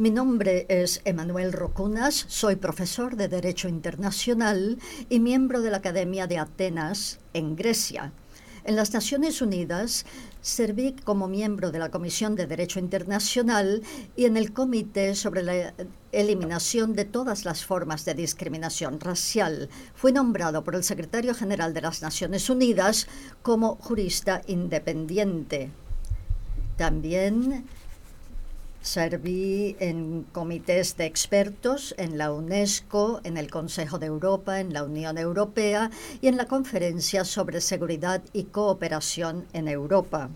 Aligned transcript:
Mi 0.00 0.08
nombre 0.08 0.64
es 0.70 1.02
Emanuel 1.04 1.52
Rocunas, 1.52 2.24
soy 2.26 2.56
profesor 2.56 3.16
de 3.16 3.28
Derecho 3.28 3.68
Internacional 3.68 4.78
y 5.10 5.20
miembro 5.20 5.60
de 5.60 5.70
la 5.70 5.76
Academia 5.76 6.26
de 6.26 6.38
Atenas 6.38 7.18
en 7.34 7.54
Grecia. 7.54 8.10
En 8.64 8.76
las 8.76 8.94
Naciones 8.94 9.42
Unidas 9.42 10.06
serví 10.40 10.96
como 11.04 11.28
miembro 11.28 11.70
de 11.70 11.80
la 11.80 11.90
Comisión 11.90 12.34
de 12.34 12.46
Derecho 12.46 12.78
Internacional 12.78 13.82
y 14.16 14.24
en 14.24 14.38
el 14.38 14.54
Comité 14.54 15.14
sobre 15.14 15.42
la 15.42 15.74
Eliminación 16.12 16.94
de 16.94 17.04
todas 17.04 17.44
las 17.44 17.66
formas 17.66 18.06
de 18.06 18.14
discriminación 18.14 19.00
racial. 19.00 19.68
Fui 19.94 20.14
nombrado 20.14 20.64
por 20.64 20.76
el 20.76 20.82
Secretario 20.82 21.34
General 21.34 21.74
de 21.74 21.82
las 21.82 22.00
Naciones 22.00 22.48
Unidas 22.48 23.06
como 23.42 23.74
jurista 23.74 24.40
independiente. 24.46 25.70
También 26.78 27.66
Serví 28.82 29.76
en 29.78 30.24
comités 30.32 30.96
de 30.96 31.04
expertos 31.04 31.94
en 31.98 32.16
la 32.16 32.32
UNESCO, 32.32 33.20
en 33.24 33.36
el 33.36 33.50
Consejo 33.50 33.98
de 33.98 34.06
Europa, 34.06 34.58
en 34.58 34.72
la 34.72 34.84
Unión 34.84 35.18
Europea 35.18 35.90
y 36.22 36.28
en 36.28 36.38
la 36.38 36.46
Conferencia 36.46 37.26
sobre 37.26 37.60
Seguridad 37.60 38.22
y 38.32 38.44
Cooperación 38.44 39.46
en 39.52 39.68
Europa. 39.68 40.30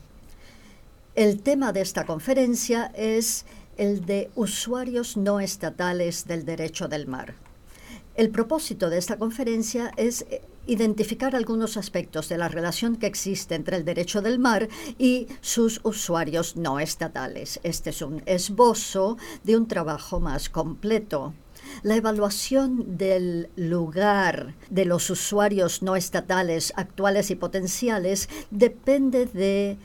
El 1.15 1.41
tema 1.41 1.73
de 1.73 1.81
esta 1.81 2.05
conferencia 2.05 2.93
es 2.95 3.47
el 3.79 4.05
de 4.05 4.31
usuarios 4.35 5.17
no 5.17 5.41
estatales 5.41 6.27
del 6.27 6.45
derecho 6.45 6.87
del 6.87 7.07
mar. 7.07 7.35
El 8.15 8.31
propósito 8.31 8.91
de 8.91 8.99
esta 8.99 9.17
conferencia 9.17 9.91
es 9.97 10.27
identificar 10.67 11.37
algunos 11.37 11.77
aspectos 11.77 12.29
de 12.29 12.39
la 12.39 12.49
relación 12.49 12.97
que 12.97 13.07
existe 13.07 13.55
entre 13.55 13.77
el 13.77 13.85
derecho 13.85 14.23
del 14.23 14.39
mar 14.39 14.69
y 14.99 15.27
sus 15.41 15.81
usuarios 15.83 16.57
no 16.57 16.81
estatales. 16.81 17.61
Este 17.63 17.91
es 17.91 18.03
un 18.03 18.23
esbozo 18.27 19.17
de 19.43 19.57
un 19.57 19.69
trabajo 19.69 20.21
más 20.21 20.49
completo. 20.49 21.35
La 21.83 21.97
evaluación 21.97 22.97
del 22.97 23.49
lugar 23.57 24.55
de 24.71 24.85
los 24.85 25.11
usuarios 25.11 25.83
no 25.83 25.97
estatales 25.97 26.73
actuales 26.77 27.31
y 27.31 27.37
potenciales 27.37 28.29
depende 28.51 29.27
de 29.27 29.79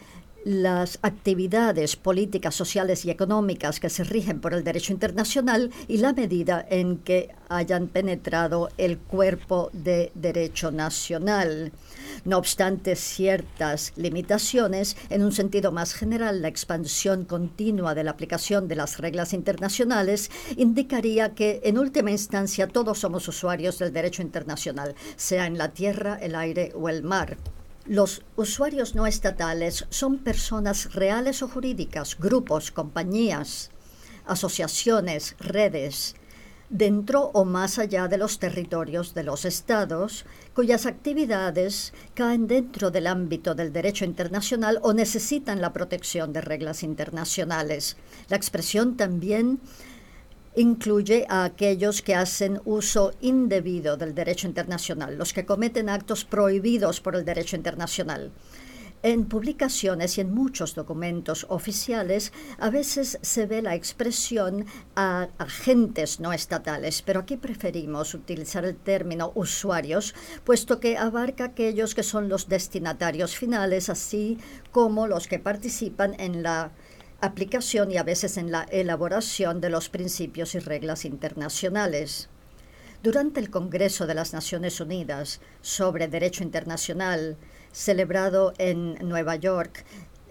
las 0.44 1.00
actividades 1.02 1.96
políticas, 1.96 2.56
sociales 2.56 3.06
y 3.06 3.12
económicas 3.12 3.80
que 3.80 3.90
se 3.90 4.04
rigen 4.04 4.40
por 4.40 4.54
el 4.54 4.64
derecho 4.64 4.94
internacional 4.94 5.72
y 5.88 5.98
la 5.98 6.14
medida 6.14 6.66
en 6.70 6.98
que 6.98 7.36
hayan 7.50 7.88
penetrado 7.88 8.70
el 8.78 8.98
cuerpo 8.98 9.70
de 9.74 10.12
derecho 10.16 10.72
nacional. 10.72 11.72
No 12.26 12.38
obstante 12.38 12.96
ciertas 12.96 13.94
limitaciones, 13.96 14.98
en 15.10 15.24
un 15.24 15.32
sentido 15.32 15.72
más 15.72 15.94
general, 15.94 16.42
la 16.42 16.48
expansión 16.48 17.26
continua 17.26 17.96
de 17.96 18.04
la 18.04 18.12
aplicación 18.12 18.68
de 18.68 18.76
las 18.76 18.98
reglas 18.98 19.34
internacionales 19.34 20.30
indicaría 20.58 21.34
que, 21.34 21.62
en 21.64 21.78
última 21.78 22.12
instancia, 22.12 22.68
todos 22.68 23.00
somos 23.00 23.28
usuarios 23.28 23.80
del 23.80 23.94
derecho 23.94 24.22
internacional, 24.22 24.96
sea 25.16 25.46
en 25.46 25.58
la 25.58 25.70
tierra, 25.74 26.18
el 26.22 26.36
aire 26.36 26.72
o 26.76 26.90
el 26.90 27.04
mar. 27.04 27.38
Los 27.90 28.22
usuarios 28.36 28.94
no 28.94 29.08
estatales 29.08 29.88
son 29.90 30.20
personas 30.20 30.94
reales 30.94 31.42
o 31.42 31.48
jurídicas, 31.48 32.20
grupos, 32.20 32.70
compañías, 32.70 33.72
asociaciones, 34.28 35.36
redes, 35.40 36.14
dentro 36.70 37.32
o 37.34 37.46
más 37.46 37.80
allá 37.80 38.08
de 38.08 38.20
los 38.20 38.38
territorios 38.38 39.16
de 39.16 39.24
los 39.24 39.44
estados, 39.44 40.26
cuyas 40.54 40.86
actividades 40.86 41.96
caen 42.14 42.46
dentro 42.46 42.92
del 42.92 43.08
ámbito 43.08 43.56
del 43.56 43.74
derecho 43.74 44.06
internacional 44.06 44.78
o 44.84 44.94
necesitan 44.94 45.60
la 45.60 45.74
protección 45.74 46.32
de 46.32 46.42
reglas 46.42 46.84
internacionales. 46.84 47.98
La 48.28 48.38
expresión 48.38 48.98
también 48.98 49.62
incluye 50.60 51.26
a 51.30 51.46
aquellos 51.46 52.02
que 52.02 52.16
hacen 52.16 52.60
uso 52.66 53.14
indebido 53.22 53.96
del 53.96 54.14
derecho 54.14 54.46
internacional, 54.46 55.18
los 55.18 55.32
que 55.32 55.46
cometen 55.46 55.88
actos 55.88 56.26
prohibidos 56.26 57.00
por 57.00 57.16
el 57.16 57.24
derecho 57.24 57.56
internacional. 57.56 58.34
En 59.02 59.30
publicaciones 59.30 60.18
y 60.18 60.22
en 60.22 60.34
muchos 60.34 60.76
documentos 60.76 61.46
oficiales 61.48 62.34
a 62.58 62.70
veces 62.70 63.20
se 63.22 63.46
ve 63.46 63.62
la 63.62 63.74
expresión 63.74 64.66
a 64.98 65.30
agentes 65.38 66.20
no 66.20 66.34
estatales, 66.34 67.02
pero 67.04 67.22
aquí 67.22 67.38
preferimos 67.38 68.14
utilizar 68.14 68.66
el 68.66 68.76
término 68.76 69.32
usuarios, 69.36 70.14
puesto 70.44 70.82
que 70.82 70.98
abarca 70.98 71.46
aquellos 71.46 71.96
que 71.96 72.04
son 72.04 72.28
los 72.28 72.50
destinatarios 72.50 73.38
finales, 73.38 73.88
así 73.88 74.38
como 74.74 75.08
los 75.08 75.30
que 75.30 75.40
participan 75.40 76.20
en 76.20 76.44
la 76.44 76.74
aplicación 77.22 77.92
y 77.92 77.98
a 77.98 78.04
veces 78.04 78.38
en 78.38 78.52
la 78.52 78.64
elaboración 78.64 79.62
de 79.62 79.70
los 79.70 79.90
principios 79.90 80.56
y 80.56 80.60
reglas 80.60 81.06
internacionales. 81.06 82.30
Durante 83.04 83.40
el 83.40 83.50
Congreso 83.50 84.08
de 84.08 84.14
las 84.14 84.34
Naciones 84.34 84.80
Unidas 84.82 85.40
sobre 85.62 86.08
Derecho 86.08 86.44
Internacional, 86.44 87.38
celebrado 87.72 88.54
en 88.58 88.96
Nueva 89.08 89.36
York 89.36 89.86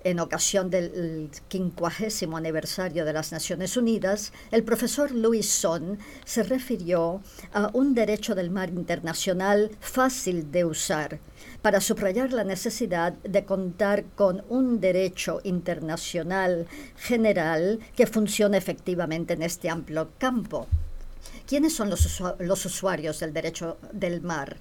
en 0.04 0.20
ocasión 0.20 0.70
del 0.70 1.30
quincuagésimo 1.48 2.36
aniversario 2.36 3.04
de 3.04 3.12
las 3.12 3.32
Naciones 3.32 3.76
Unidas, 3.76 4.32
el 4.50 4.64
profesor 4.64 5.10
Louis 5.10 5.48
Son 5.48 5.98
se 6.24 6.42
refirió 6.42 7.20
a 7.52 7.70
un 7.72 7.94
derecho 7.94 8.34
del 8.34 8.50
mar 8.50 8.70
internacional 8.70 9.70
fácil 9.80 10.50
de 10.52 10.64
usar 10.64 11.20
para 11.62 11.80
subrayar 11.80 12.32
la 12.32 12.44
necesidad 12.44 13.12
de 13.12 13.44
contar 13.44 14.04
con 14.14 14.44
un 14.48 14.80
derecho 14.80 15.40
internacional 15.44 16.66
general 16.96 17.80
que 17.96 18.06
funcione 18.06 18.56
efectivamente 18.56 19.34
en 19.34 19.42
este 19.42 19.68
amplio 19.68 20.10
campo. 20.18 20.66
¿Quiénes 21.46 21.74
son 21.74 21.90
los, 21.90 22.64
usuarios 22.66 23.20
del 23.20 23.32
derecho 23.32 23.78
del 23.92 24.20
mar? 24.20 24.56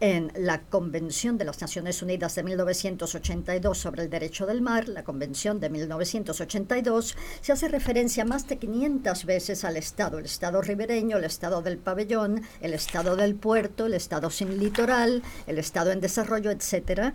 En 0.00 0.32
la 0.34 0.62
Convención 0.62 1.36
de 1.36 1.44
las 1.44 1.60
Naciones 1.60 2.00
Unidas 2.00 2.34
de 2.34 2.42
1982 2.42 3.76
sobre 3.76 4.02
el 4.02 4.10
Derecho 4.10 4.46
del 4.46 4.62
Mar, 4.62 4.88
la 4.88 5.04
Convención 5.04 5.60
de 5.60 5.68
1982, 5.68 7.16
se 7.42 7.52
hace 7.52 7.68
referencia 7.68 8.24
más 8.24 8.48
de 8.48 8.56
500 8.56 9.26
veces 9.26 9.62
al 9.64 9.76
Estado, 9.76 10.18
el 10.18 10.24
Estado 10.24 10.62
ribereño, 10.62 11.18
el 11.18 11.24
Estado 11.24 11.60
del 11.60 11.76
pabellón, 11.76 12.42
el 12.62 12.72
Estado 12.72 13.14
del 13.14 13.34
puerto, 13.34 13.86
el 13.86 13.94
Estado 13.94 14.30
sin 14.30 14.58
litoral, 14.58 15.22
el 15.46 15.58
Estado 15.58 15.92
en 15.92 16.00
desarrollo, 16.00 16.50
etc. 16.50 17.12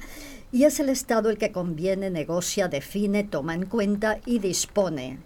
Y 0.51 0.65
es 0.65 0.79
el 0.79 0.89
Estado 0.89 1.31
el 1.31 1.39
que 1.39 1.51
conviene, 1.51 2.11
negocia, 2.11 2.67
define, 2.67 3.23
toma 3.23 3.55
en 3.55 3.65
cuenta 3.65 4.19
y 4.27 4.37
dispone. 4.37 5.17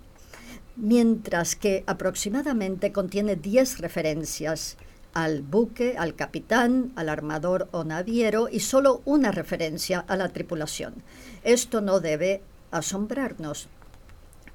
Mientras 0.77 1.57
que 1.57 1.83
aproximadamente 1.87 2.93
contiene 2.93 3.35
10 3.35 3.79
referencias 3.79 4.77
al 5.13 5.41
buque, 5.41 5.95
al 5.97 6.15
capitán, 6.15 6.91
al 6.95 7.09
armador 7.09 7.67
o 7.71 7.83
naviero 7.83 8.47
y 8.49 8.59
solo 8.59 9.01
una 9.05 9.31
referencia 9.31 9.99
a 10.07 10.15
la 10.15 10.29
tripulación. 10.29 10.95
Esto 11.43 11.81
no 11.81 11.99
debe 11.99 12.41
asombrarnos, 12.71 13.67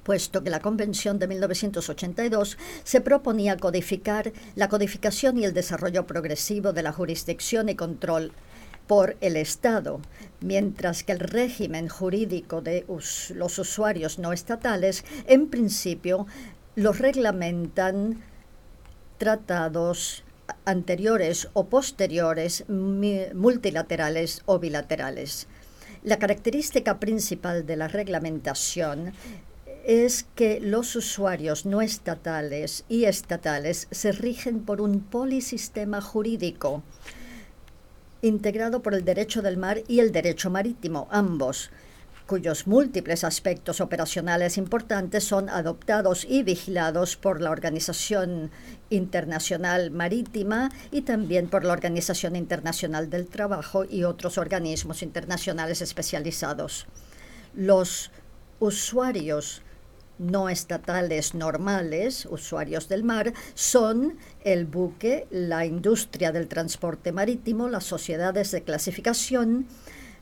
puesto 0.03 0.43
que 0.43 0.49
la 0.49 0.59
Convención 0.59 1.19
de 1.19 1.27
1982 1.27 2.57
se 2.83 3.01
proponía 3.01 3.57
codificar 3.57 4.31
la 4.55 4.69
codificación 4.69 5.37
y 5.37 5.45
el 5.45 5.53
desarrollo 5.53 6.05
progresivo 6.05 6.73
de 6.73 6.83
la 6.83 6.93
jurisdicción 6.93 7.69
y 7.69 7.75
control 7.75 8.31
por 8.87 9.17
el 9.19 9.35
Estado, 9.35 9.99
mientras 10.41 11.03
que 11.03 11.11
el 11.11 11.19
régimen 11.19 11.89
jurídico 11.89 12.61
de 12.61 12.85
los 12.87 13.59
usuarios 13.59 14.19
no 14.19 14.31
estatales, 14.31 15.03
en 15.25 15.47
principio, 15.47 16.27
los 16.75 16.99
reglamentan 16.99 18.21
tratados 19.17 20.24
anteriores 20.65 21.49
o 21.53 21.67
posteriores, 21.67 22.65
multilaterales 22.67 24.41
o 24.45 24.59
bilaterales. 24.59 25.47
La 26.03 26.19
característica 26.19 26.99
principal 26.99 27.65
de 27.65 27.77
la 27.77 27.87
reglamentación 27.87 29.13
es 29.85 30.25
que 30.35 30.59
los 30.59 30.95
usuarios 30.95 31.65
no 31.65 31.81
estatales 31.81 32.85
y 32.89 33.05
estatales 33.05 33.87
se 33.91 34.11
rigen 34.11 34.61
por 34.61 34.81
un 34.81 34.99
polisistema 34.99 36.01
jurídico 36.01 36.83
integrado 38.21 38.81
por 38.81 38.95
el 38.95 39.05
derecho 39.05 39.43
del 39.43 39.57
mar 39.57 39.83
y 39.87 39.99
el 39.99 40.11
derecho 40.11 40.49
marítimo, 40.49 41.07
ambos, 41.11 41.69
cuyos 42.25 42.67
múltiples 42.67 43.23
aspectos 43.23 43.81
operacionales 43.81 44.57
importantes 44.57 45.23
son 45.23 45.49
adoptados 45.49 46.25
y 46.27 46.43
vigilados 46.43 47.15
por 47.15 47.41
la 47.41 47.51
Organización 47.51 48.51
Internacional 48.89 49.91
Marítima 49.91 50.69
y 50.91 51.01
también 51.01 51.47
por 51.47 51.63
la 51.63 51.73
Organización 51.73 52.35
Internacional 52.35 53.09
del 53.09 53.27
Trabajo 53.27 53.85
y 53.85 54.03
otros 54.03 54.37
organismos 54.37 55.03
internacionales 55.03 55.81
especializados. 55.81 56.87
Los 57.53 58.11
usuarios 58.59 59.61
no 60.17 60.49
estatales 60.49 61.35
normales, 61.35 62.25
usuarios 62.25 62.87
del 62.87 63.03
mar, 63.03 63.33
son 63.53 64.17
el 64.43 64.65
buque, 64.65 65.27
la 65.29 65.65
industria 65.65 66.31
del 66.31 66.47
transporte 66.47 67.11
marítimo, 67.11 67.67
las 67.69 67.83
sociedades 67.83 68.51
de 68.51 68.63
clasificación, 68.63 69.67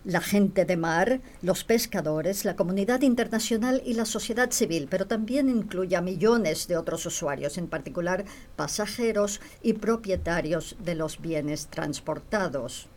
la 0.05 0.21
gente 0.21 0.65
de 0.65 0.77
mar, 0.77 1.21
los 1.41 1.63
pescadores, 1.63 2.45
la 2.45 2.55
comunidad 2.55 3.01
internacional 3.01 3.81
y 3.85 3.93
la 3.93 4.05
sociedad 4.05 4.51
civil, 4.51 4.87
pero 4.89 5.07
también 5.07 5.49
incluye 5.49 5.95
a 5.95 6.01
millones 6.01 6.67
de 6.67 6.77
otros 6.77 7.05
usuarios, 7.05 7.57
en 7.57 7.67
particular 7.67 8.25
pasajeros 8.55 9.39
y 9.61 9.73
propietarios 9.73 10.75
de 10.83 10.95
los 10.95 11.21
bienes 11.21 11.67
transportados. 11.67 12.87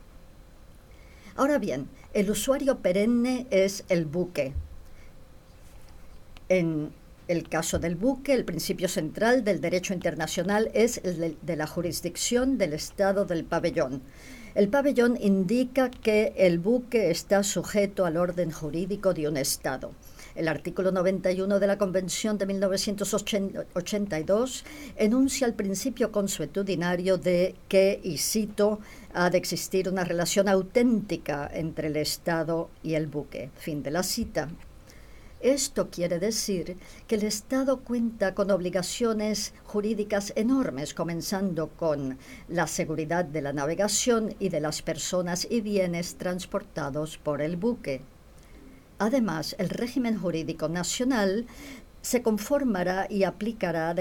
Ahora 1.37 1.59
bien, 1.59 1.89
el 2.15 2.31
usuario 2.31 2.79
perenne 2.79 3.47
es 3.51 3.85
el 3.89 4.07
buque. 4.07 4.55
En 6.49 6.93
el 7.29 7.49
caso 7.49 7.79
del 7.79 7.97
buque, 7.97 8.33
el 8.33 8.45
principio 8.45 8.89
central 8.89 9.45
del 9.45 9.61
derecho 9.61 9.93
internacional 9.93 10.71
es 10.75 10.99
el 11.05 11.37
de, 11.41 11.57
la 11.57 11.67
jurisdicción 11.67 12.57
del 12.57 12.73
Estado 12.73 13.25
del 13.25 13.45
pabellón. 13.45 14.03
El 14.57 14.69
pabellón 14.71 15.19
indica 15.21 15.91
que 15.91 16.33
el 16.35 16.59
buque 16.59 17.11
está 17.11 17.43
sujeto 17.43 18.07
al 18.07 18.17
orden 18.17 18.51
jurídico 18.51 19.13
de 19.13 19.29
un 19.29 19.37
Estado. 19.37 19.93
El 20.35 20.49
artículo 20.49 20.93
91 20.93 21.61
de 21.61 21.67
la 21.67 21.77
Convención 21.77 22.39
de 22.39 22.47
1982 22.47 24.65
enuncia 24.97 25.47
el 25.47 25.53
principio 25.53 26.11
consuetudinario 26.11 27.19
de 27.19 27.55
que, 27.69 28.01
y 28.03 28.17
cito, 28.17 28.81
ha 29.13 29.29
de 29.29 29.37
existir 29.37 29.91
una 29.91 30.05
relación 30.05 30.49
auténtica 30.49 31.51
entre 31.53 31.89
el 31.89 31.97
Estado 31.97 32.71
y 32.83 32.95
el 32.95 33.09
buque. 33.09 33.51
Fin 33.59 33.83
de 33.83 33.91
la 33.91 34.03
cita. 34.03 34.49
Esto 35.41 35.91
quiere 35.91 36.19
decir 36.19 36.79
que 37.07 37.17
el 37.17 37.25
Estado 37.25 37.81
cuenta 37.81 38.35
con 38.35 38.51
obligaciones 38.51 39.53
jurídicas 39.65 40.33
enormes, 40.35 40.95
comenzando 40.95 41.69
con 41.69 42.19
la 42.49 42.67
seguridad 42.67 43.25
de 43.27 43.43
la 43.43 43.53
navegación 43.53 44.35
y 44.39 44.49
de 44.49 44.61
las 44.61 44.81
personas 44.81 45.47
y 45.51 45.61
bienes 45.61 46.17
transportados 46.17 47.19
por 47.19 47.43
el 47.43 47.57
buque. 47.57 48.01
Además, 48.99 49.55
el 49.59 49.69
régimen 49.69 50.19
jurídico 50.19 50.71
nacional 50.71 51.47
se 52.01 52.23
conformará 52.23 53.07
y 53.11 53.25
aplicará 53.25 53.95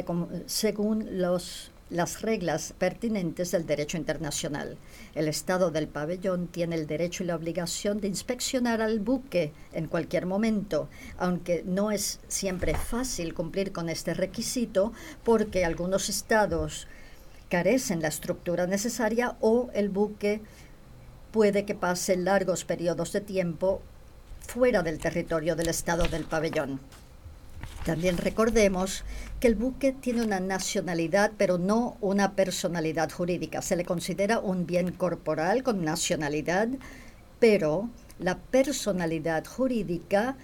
según 0.46 1.20
los 1.20 1.72
las 1.96 2.22
reglas 2.22 2.74
pertinentes 2.78 3.52
del 3.52 3.66
derecho 3.66 3.98
internacional. 3.98 4.78
El 5.14 5.28
Estado 5.28 5.72
del 5.72 5.88
pabellón 5.88 6.48
tiene 6.48 6.76
el 6.76 6.88
derecho 6.88 7.24
y 7.24 7.28
la 7.28 7.36
obligación 7.36 8.00
de 8.00 8.08
inspeccionar 8.08 8.82
al 8.82 9.00
buque 9.00 9.54
en 9.74 9.88
cualquier 9.88 10.26
momento, 10.26 10.90
aunque 11.18 11.64
no 11.66 11.92
es 11.92 12.20
siempre 12.28 12.76
fácil 12.76 13.34
cumplir 13.34 13.72
con 13.72 13.90
este 13.90 14.14
requisito 14.14 14.94
porque 15.24 15.66
algunos 15.66 16.10
estados 16.10 16.88
carecen 17.50 18.02
la 18.02 18.10
estructura 18.10 18.68
necesaria 18.68 19.36
o 19.40 19.70
el 19.74 19.90
buque 19.90 20.42
puede 21.32 21.66
que 21.66 21.76
pase 21.76 22.16
largos 22.16 22.66
periodos 22.66 23.12
de 23.12 23.22
tiempo 23.22 23.82
fuera 24.48 24.84
del 24.84 25.00
territorio 25.00 25.56
del 25.56 25.70
Estado 25.70 26.08
del 26.08 26.24
pabellón. 26.24 26.80
También 27.86 28.18
recordemos 28.18 29.04
que 29.40 29.48
el 29.48 29.56
buque 29.56 29.92
tiene 29.92 30.22
una 30.22 30.40
nacionalidad, 30.40 31.32
pero 31.38 31.58
no 31.58 31.98
una 32.02 32.36
personalidad 32.36 33.12
jurídica. 33.12 33.62
Se 33.62 33.76
le 33.76 33.86
considera 33.86 34.40
un 34.40 34.66
bien 34.66 34.92
corporal 34.92 35.64
con 35.64 35.84
nacionalidad, 35.84 36.70
pero 37.40 37.90
la 38.20 38.38
personalidad 38.38 39.46
jurídica 39.46 40.38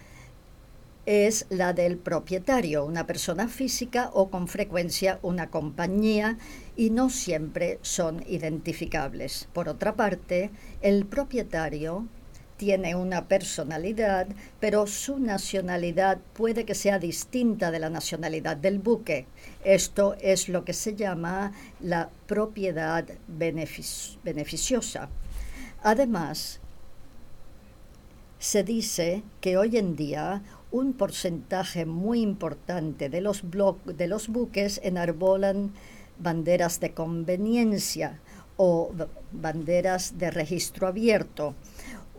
es 1.05 1.45
la 1.49 1.73
del 1.73 1.97
propietario, 1.97 2.85
una 2.85 3.07
persona 3.07 3.47
física 3.47 4.11
o 4.13 4.29
con 4.29 4.47
frecuencia 4.47 5.19
una 5.23 5.49
compañía 5.49 6.37
y 6.75 6.91
no 6.91 7.09
siempre 7.09 7.79
son 7.81 8.23
identificables. 8.27 9.47
Por 9.53 9.67
otra 9.67 9.95
parte, 9.95 10.51
el 10.81 11.05
propietario 11.05 12.07
tiene 12.61 12.93
una 12.93 13.27
personalidad, 13.27 14.27
pero 14.59 14.85
su 14.85 15.17
nacionalidad 15.17 16.19
puede 16.33 16.63
que 16.63 16.75
sea 16.75 16.99
distinta 16.99 17.71
de 17.71 17.79
la 17.79 17.89
nacionalidad 17.89 18.55
del 18.55 18.77
buque. 18.77 19.25
Esto 19.63 20.15
es 20.21 20.47
lo 20.47 20.63
que 20.63 20.73
se 20.73 20.95
llama 20.95 21.53
la 21.79 22.11
propiedad 22.27 23.03
beneficiosa. 23.27 25.09
Además, 25.81 26.59
se 28.37 28.63
dice 28.63 29.23
que 29.39 29.57
hoy 29.57 29.77
en 29.77 29.95
día 29.95 30.43
un 30.69 30.93
porcentaje 30.93 31.87
muy 31.87 32.21
importante 32.21 33.09
de 33.09 33.21
los, 33.21 33.41
buques 34.27 34.79
enarbolan 34.83 35.71
banderas 36.19 36.79
de 36.79 36.93
conveniencia 36.93 38.19
o 38.55 38.91
banderas 39.31 40.19
de 40.19 40.29
registro 40.29 40.85
abierto 40.85 41.55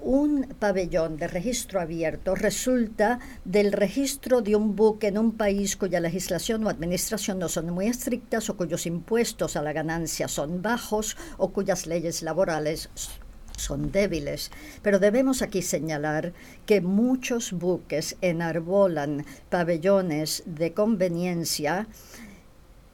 un 0.03 0.55
pabellón 0.59 1.17
de 1.17 1.29
registro 1.29 1.81
abierto 1.81 2.35
resulta 2.35 3.21
del 3.45 3.73
registro 3.73 4.43
de 4.43 4.57
un 4.57 4.75
buque 4.75 5.09
en 5.09 5.19
un 5.19 5.33
país 5.33 5.77
cuya 5.77 6.01
legislación 6.01 6.65
o 6.65 6.69
administración 6.69 7.39
no 7.39 7.49
son 7.49 7.71
muy 7.71 7.87
estrictas 7.87 8.51
o 8.51 8.57
cuyos 8.57 8.87
impuestos 8.87 9.57
a 9.57 9.63
la 9.63 9.73
ganancia 9.73 10.29
son 10.29 10.61
bajos 10.61 11.17
o 11.39 11.51
cuyas 11.53 11.87
leyes 11.87 12.23
laborales 12.23 12.91
son 13.57 13.93
débiles. 13.93 14.51
Pero 14.83 14.99
debemos 14.99 15.41
aquí 15.43 15.63
señalar 15.63 16.33
que 16.67 16.81
muchos 16.81 17.53
buques 17.53 18.17
enarbolan 18.21 19.25
pabellones 19.51 20.43
de 20.47 20.73
conveniencia 20.73 21.87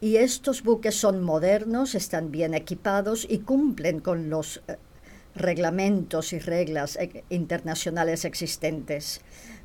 y 0.00 0.16
estos 0.16 0.62
buques 0.62 0.94
son 0.94 1.22
modernos, 1.24 1.94
están 1.94 2.30
bien 2.30 2.54
equipados 2.54 3.26
y 3.28 3.38
cumplen 3.38 3.98
con 3.98 4.30
los 4.30 4.62
eh, 4.68 4.76
reglamentos 5.38 6.32
y 6.32 6.38
reglas 6.38 6.96
e, 6.96 7.24
internacionales 7.30 8.24
existentes. 8.24 9.20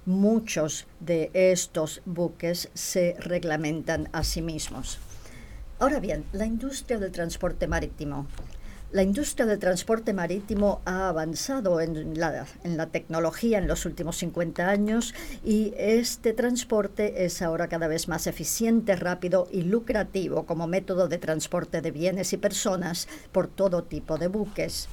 Muchos 0.05 0.85
de 0.99 1.29
estos 1.33 2.01
buques 2.05 2.69
se 2.73 3.15
reglamentan 3.19 4.09
a 4.11 4.23
sí 4.23 4.41
mismos. 4.41 4.99
Ahora 5.79 5.99
bien, 5.99 6.23
la 6.31 6.45
industria 6.45 6.99
del 6.99 7.11
transporte 7.11 7.67
marítimo. 7.67 8.27
La 8.93 9.01
industria 9.01 9.47
del 9.47 9.57
transporte 9.57 10.13
marítimo 10.13 10.83
ha 10.85 11.09
avanzado 11.09 11.81
en 11.81 12.19
la, 12.19 12.45
en 12.63 12.77
la, 12.77 12.85
tecnología 12.85 13.57
en 13.57 13.67
los 13.67 13.87
últimos 13.87 14.17
50 14.17 14.69
años 14.69 15.15
y 15.43 15.73
este 15.77 16.31
transporte 16.33 17.25
es 17.25 17.41
ahora 17.41 17.67
cada 17.69 17.87
vez 17.87 18.07
más 18.07 18.27
eficiente, 18.27 18.95
rápido 18.95 19.47
y 19.51 19.63
lucrativo 19.63 20.45
como 20.45 20.67
método 20.67 21.07
de 21.07 21.17
transporte 21.17 21.81
de 21.81 21.89
bienes 21.89 22.33
y 22.33 22.37
personas 22.37 23.07
por 23.31 23.47
todo 23.47 23.83
tipo 23.83 24.19
de 24.19 24.27
buques. 24.27 24.87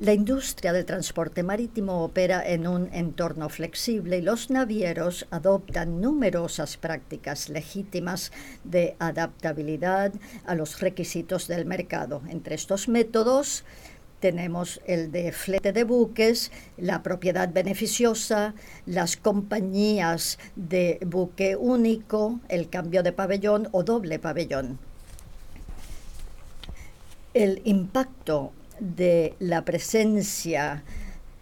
La 0.00 0.14
industria 0.14 0.72
del 0.72 0.86
transporte 0.86 1.42
marítimo 1.42 2.02
opera 2.02 2.42
en 2.48 2.66
un 2.66 2.88
entorno 2.94 3.50
flexible 3.50 4.16
y 4.16 4.22
los 4.22 4.48
navieros 4.48 5.26
adoptan 5.30 6.00
numerosas 6.00 6.78
prácticas 6.78 7.50
legítimas 7.50 8.32
de 8.64 8.96
adaptabilidad 8.98 10.14
a 10.46 10.54
los 10.54 10.80
requisitos 10.80 11.48
del 11.48 11.66
mercado. 11.66 12.22
Entre 12.30 12.54
estos 12.54 12.88
métodos 12.88 13.64
tenemos 14.20 14.80
el 14.86 15.12
de 15.12 15.32
flete 15.32 15.74
de 15.74 15.84
buques, 15.84 16.50
la 16.78 17.02
propiedad 17.02 17.52
beneficiosa, 17.52 18.54
las 18.86 19.18
compañías 19.18 20.38
de 20.56 20.98
buque 21.04 21.56
único, 21.56 22.40
el 22.48 22.70
cambio 22.70 23.02
de 23.02 23.12
pabellón 23.12 23.68
o 23.72 23.82
doble 23.82 24.18
pabellón. 24.18 24.78
El 27.34 27.60
impacto 27.64 28.52
de 28.80 29.34
la 29.38 29.64
presencia 29.64 30.82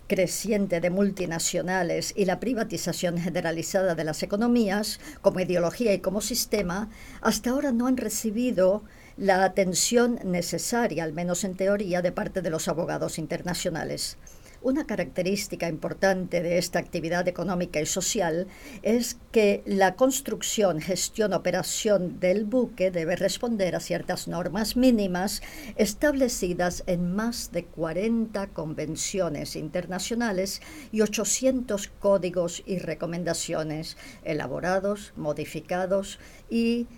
creciente 0.09 0.81
de 0.81 0.91
multinacionales 0.91 2.13
y 2.17 2.25
la 2.25 2.41
privatización 2.41 3.19
generalizada 3.19 3.95
de 3.95 4.05
las 4.05 4.23
economías 4.23 4.99
como 5.21 5.41
ideología 5.41 5.93
y 5.95 6.01
como 6.01 6.21
sistema, 6.21 6.89
hasta 7.21 7.51
ahora 7.51 7.73
no 7.73 7.87
han 7.87 7.97
recibido 7.97 8.83
la 9.17 9.45
atención 9.45 10.19
necesaria, 10.25 11.05
al 11.05 11.13
menos 11.13 11.45
en 11.45 11.57
teoría, 11.57 12.03
de 12.03 12.13
parte 12.13 12.41
de 12.41 12.51
los 12.51 12.69
abogados 12.69 13.19
internacionales. 13.19 14.17
Una 14.61 14.87
característica 14.87 15.69
importante 15.69 16.43
de 16.43 16.59
esta 16.59 16.81
actividad 16.81 17.29
económica 17.29 17.81
y 17.81 17.87
social 17.87 18.49
es 18.83 19.17
que 19.31 19.63
la 19.67 19.95
construcción, 19.95 20.81
gestión, 20.81 21.33
operación 21.33 22.19
del 22.19 22.45
buque 22.45 22.91
debe 22.91 23.15
responder 23.15 23.77
a 23.77 23.81
ciertas 23.81 24.27
normas 24.27 24.77
mínimas 24.77 25.43
establecidas 25.77 26.83
en 26.89 27.15
más 27.15 27.53
de 27.53 27.67
40 27.67 28.49
convenciones 28.49 29.55
internacionales 29.55 30.61
y 30.91 31.03
800 31.03 31.87
códigos 32.01 32.65
y 32.67 32.81
recomendaciones 32.81 33.97
elaborados, 34.25 35.13
modificados 35.17 36.19
y 36.51 36.89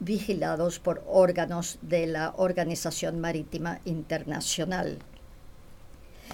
vigilados 0.00 0.80
por 0.80 1.04
órganos 1.06 1.78
de 1.80 2.08
la 2.08 2.34
Organización 2.36 3.20
Marítima 3.20 3.80
Internacional. 3.84 4.98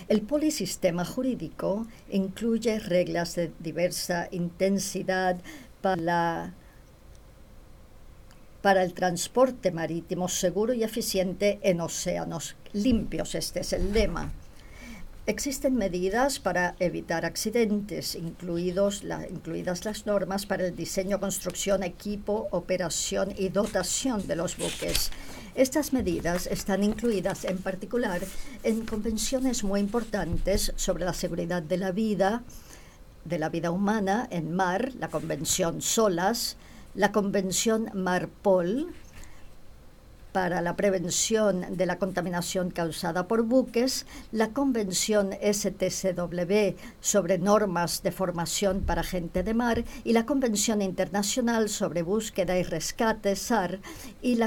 El 0.07 0.23
polisistema 0.23 1.05
jurídico 1.05 1.87
incluye 2.11 2.79
reglas 2.79 3.35
de 3.35 3.51
diversa 3.59 4.29
intensidad 4.31 5.41
para, 5.83 6.55
para 8.63 8.83
el 8.83 8.95
transporte 8.95 9.71
marítimo 9.73 10.29
seguro 10.29 10.73
y 10.73 10.85
eficiente 10.85 11.59
en 11.63 11.81
océanos 11.81 12.57
limpios. 12.73 13.35
Este 13.35 13.61
es 13.61 13.73
el 13.73 13.93
lema. 13.93 14.33
Existen 15.29 15.77
medidas 15.77 16.39
para 16.39 16.75
evitar 16.79 17.27
accidentes, 17.27 18.15
incluidas 18.15 19.05
las 19.05 20.07
normas 20.07 20.47
para 20.47 20.67
el 20.67 20.75
diseño, 20.75 21.21
construcción, 21.21 21.83
equipo, 21.83 22.49
operación 22.51 23.35
y 23.37 23.51
dotación 23.51 24.27
de 24.27 24.37
los 24.37 24.57
buques. 24.57 25.11
Estas 25.55 25.93
medidas 25.93 26.47
están 26.47 26.83
incluidas 26.83 27.45
en 27.45 27.59
particular 27.59 28.23
en 28.63 28.87
convenciones 28.87 29.65
muy 29.65 29.81
importantes 29.81 30.73
sobre 30.77 31.05
la 31.05 31.13
seguridad 31.13 31.63
de 31.63 31.77
la 31.77 31.93
vida, 31.93 32.43
de 33.27 33.39
la 33.39 33.51
vida 33.51 33.71
humana 33.71 34.29
en 34.31 34.55
mar, 34.57 34.93
la 34.99 35.09
Convención 35.09 35.83
SOLAS, 35.83 36.57
la 36.95 37.13
Convención 37.13 37.91
MARPOL, 37.93 38.95
para 40.33 40.61
la 40.61 40.77
prevención 40.77 41.65
de 41.77 41.87
la 41.87 41.99
contaminación 41.99 42.71
causada 42.71 43.27
por 43.29 43.43
buques, 43.43 44.07
la 44.33 44.51
Convención 44.51 45.31
STCW 45.33 46.77
sobre 47.01 47.39
normas 47.39 48.03
de 48.03 48.13
formación 48.13 48.81
para 48.81 49.03
gente 49.03 49.43
de 49.43 49.55
mar 49.55 49.85
y 50.05 50.13
la 50.13 50.27
Convención 50.27 50.83
Internacional 50.83 51.69
sobre 51.69 52.03
búsqueda 52.03 52.59
y 52.59 52.63
rescate 52.63 53.37
SAR 53.37 53.81
y, 54.23 54.39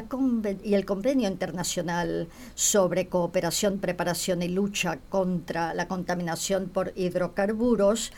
y 0.64 0.74
el 0.74 0.86
Convenio 0.86 1.28
Internacional 1.28 2.28
sobre 2.56 3.08
cooperación, 3.08 3.80
preparación 3.80 4.42
y 4.42 4.48
lucha 4.48 5.00
contra 5.10 5.74
la 5.74 5.88
contaminación 5.88 6.70
por 6.70 6.94
hidrocarburos 6.96 8.12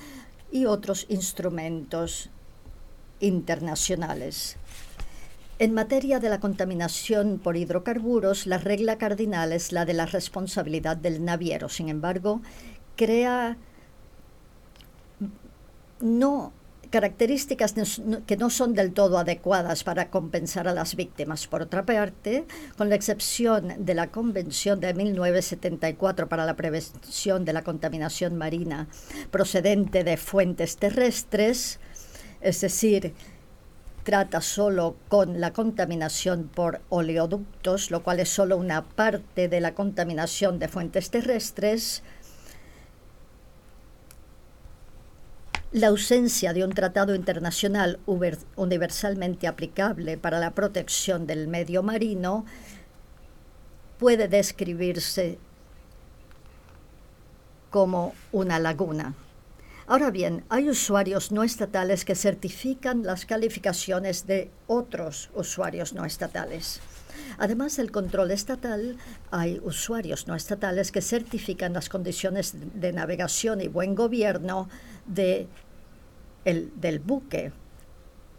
y 0.51 0.65
otros 0.65 1.05
instrumentos 1.09 2.29
internacionales. 3.19 4.57
En 5.59 5.73
materia 5.73 6.19
de 6.19 6.29
la 6.29 6.39
contaminación 6.39 7.39
por 7.39 7.55
hidrocarburos, 7.57 8.47
la 8.47 8.57
regla 8.57 8.97
cardinal 8.97 9.53
es 9.53 9.71
la 9.71 9.85
de 9.85 9.93
la 9.93 10.07
responsabilidad 10.07 10.97
del 10.97 11.23
naviero. 11.23 11.69
Sin 11.69 11.89
embargo, 11.89 12.41
crea 12.95 13.57
no 16.01 16.53
características 16.89 17.73
que 18.27 18.37
no 18.37 18.51
son 18.51 18.75
del 18.75 18.93
todo 18.93 19.17
adecuadas 19.17 19.83
para 19.83 20.11
compensar 20.11 20.67
a 20.67 20.75
las 20.75 20.95
víctimas. 20.95 21.47
Por 21.47 21.63
otra 21.63 21.83
parte, 21.85 22.45
con 22.77 22.89
la 22.89 22.95
excepción 22.95 23.73
de 23.79 23.95
la 23.95 24.11
Convención 24.11 24.79
de 24.79 24.93
1974 24.93 26.29
para 26.29 26.45
la 26.45 26.55
prevención 26.55 27.45
de 27.45 27.53
la 27.53 27.63
contaminación 27.63 28.37
marina 28.37 28.87
procedente 29.31 30.03
de 30.03 30.17
fuentes 30.17 30.77
terrestres, 30.77 31.79
es 32.41 32.61
decir, 32.61 33.15
trata 34.03 34.41
solo 34.41 34.95
con 35.07 35.39
la 35.39 35.53
contaminación 35.53 36.49
por 36.53 36.81
oleoductos, 36.89 37.91
lo 37.91 38.03
cual 38.03 38.19
es 38.19 38.29
solo 38.29 38.57
una 38.57 38.83
parte 38.83 39.47
de 39.47 39.61
la 39.61 39.73
contaminación 39.73 40.59
de 40.59 40.67
fuentes 40.67 41.09
terrestres, 41.09 42.03
la 45.71 45.87
ausencia 45.87 46.53
de 46.53 46.63
un 46.63 46.71
tratado 46.71 47.15
internacional 47.15 47.99
universalmente 48.55 49.47
aplicable 49.47 50.17
para 50.17 50.39
la 50.39 50.51
protección 50.51 51.25
del 51.25 51.47
medio 51.47 51.81
marino 51.81 52.45
puede 53.97 54.27
describirse 54.27 55.39
como 57.71 58.13
una 58.31 58.59
laguna. 58.59 59.15
Ahora 59.85 60.11
bien, 60.11 60.45
hay 60.47 60.69
usuarios 60.69 61.33
no 61.33 61.43
estatales 61.43 62.05
que 62.05 62.15
certifican 62.15 63.03
las 63.03 63.25
calificaciones 63.25 64.25
de 64.25 64.49
otros 64.67 65.29
usuarios 65.35 65.93
no 65.93 66.05
estatales. 66.05 66.79
Además 67.37 67.75
del 67.75 67.91
control 67.91 68.31
estatal, 68.31 68.97
hay 69.29 69.59
usuarios 69.61 70.25
no 70.25 70.35
estatales 70.35 70.91
que 70.91 71.01
certifican 71.01 71.73
las 71.73 71.89
condiciones 71.89 72.55
de 72.73 72.93
navegación 72.93 73.59
y 73.59 73.67
buen 73.67 73.93
gobierno 73.93 74.69
de 75.05 75.47
el, 76.45 76.71
del 76.79 76.99
buque, 76.99 77.51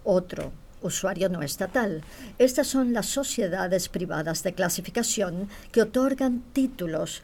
otro 0.02 0.50
usuario 0.80 1.28
no 1.28 1.42
estatal. 1.42 2.02
Estas 2.38 2.68
son 2.68 2.94
las 2.94 3.06
sociedades 3.06 3.90
privadas 3.90 4.42
de 4.42 4.54
clasificación 4.54 5.48
que 5.72 5.82
otorgan 5.82 6.42
títulos 6.52 7.22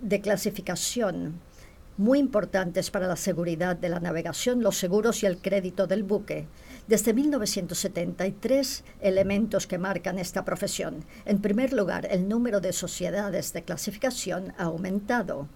de 0.00 0.20
clasificación 0.20 1.40
muy 1.96 2.18
importantes 2.18 2.90
para 2.90 3.06
la 3.06 3.16
seguridad 3.16 3.76
de 3.76 3.88
la 3.88 4.00
navegación, 4.00 4.62
los 4.62 4.76
seguros 4.76 5.22
y 5.22 5.26
el 5.26 5.38
crédito 5.38 5.86
del 5.86 6.02
buque. 6.02 6.46
Desde 6.86 7.14
1973, 7.14 8.84
elementos 9.00 9.66
que 9.66 9.78
marcan 9.78 10.18
esta 10.18 10.44
profesión. 10.44 11.04
En 11.24 11.40
primer 11.40 11.72
lugar, 11.72 12.06
el 12.10 12.28
número 12.28 12.60
de 12.60 12.72
sociedades 12.72 13.52
de 13.52 13.62
clasificación 13.62 14.52
ha 14.58 14.64
aumentado. 14.64 15.48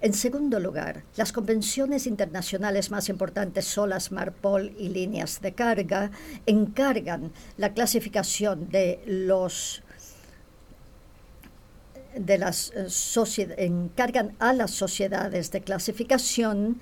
En 0.00 0.12
segundo 0.12 0.60
lugar, 0.60 1.04
las 1.16 1.32
convenciones 1.32 2.06
internacionales 2.06 2.90
más 2.90 3.08
importantes, 3.08 3.64
SOLAS, 3.64 4.12
MARPOL 4.12 4.74
y 4.78 4.90
líneas 4.90 5.40
de 5.40 5.54
carga, 5.54 6.10
encargan 6.44 7.32
la 7.56 7.72
clasificación 7.72 8.68
de 8.68 9.00
los 9.06 9.82
de 12.16 12.38
las 12.38 12.72
eh, 12.74 13.54
encargan 13.58 14.34
a 14.38 14.52
las 14.52 14.70
sociedades 14.70 15.50
de 15.50 15.60
clasificación 15.60 16.78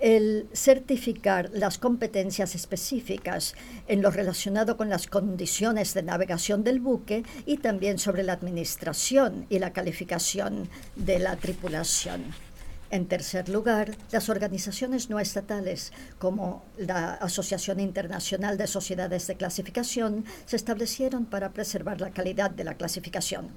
el 0.00 0.48
certificar 0.52 1.50
las 1.52 1.78
competencias 1.78 2.54
específicas 2.54 3.54
en 3.88 4.00
lo 4.00 4.10
relacionado 4.10 4.76
con 4.76 4.88
las 4.88 5.06
condiciones 5.06 5.94
de 5.94 6.02
navegación 6.02 6.62
del 6.62 6.80
buque 6.80 7.24
y 7.46 7.58
también 7.58 7.98
sobre 7.98 8.22
la 8.22 8.34
administración 8.34 9.46
y 9.48 9.58
la 9.58 9.72
calificación 9.72 10.68
de 10.94 11.18
la 11.18 11.36
tripulación. 11.36 12.47
En 12.90 13.06
tercer 13.06 13.50
lugar, 13.50 13.96
las 14.12 14.30
organizaciones 14.30 15.10
no 15.10 15.20
estatales, 15.20 15.92
como 16.18 16.64
la 16.78 17.14
Asociación 17.14 17.80
Internacional 17.80 18.56
de 18.56 18.66
Sociedades 18.66 19.26
de 19.26 19.36
Clasificación, 19.36 20.24
se 20.46 20.56
establecieron 20.56 21.26
para 21.26 21.52
preservar 21.52 22.00
la 22.00 22.10
calidad 22.10 22.50
de 22.50 22.64
la 22.64 22.74
clasificación. 22.74 23.50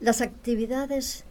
Las 0.00 0.20
actividades 0.20 1.24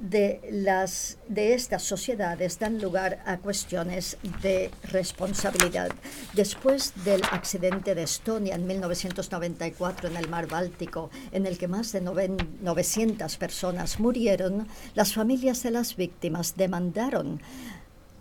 de, 0.00 0.40
las, 0.50 1.18
de 1.28 1.54
estas 1.54 1.82
sociedades 1.82 2.58
dan 2.58 2.80
lugar 2.80 3.22
a 3.26 3.38
cuestiones 3.38 4.16
de 4.42 4.70
responsabilidad. 4.84 5.90
Después 6.32 6.92
del 7.04 7.22
accidente 7.30 7.94
de 7.94 8.02
Estonia 8.02 8.54
en 8.54 8.66
1994 8.66 10.08
en 10.08 10.16
el 10.16 10.28
mar 10.28 10.48
Báltico, 10.48 11.10
en 11.32 11.46
el 11.46 11.58
que 11.58 11.68
más 11.68 11.92
de 11.92 12.00
900 12.00 13.36
personas 13.36 14.00
murieron, 14.00 14.66
las 14.94 15.12
familias 15.12 15.62
de 15.62 15.70
las 15.70 15.96
víctimas 15.96 16.56
demandaron 16.56 17.40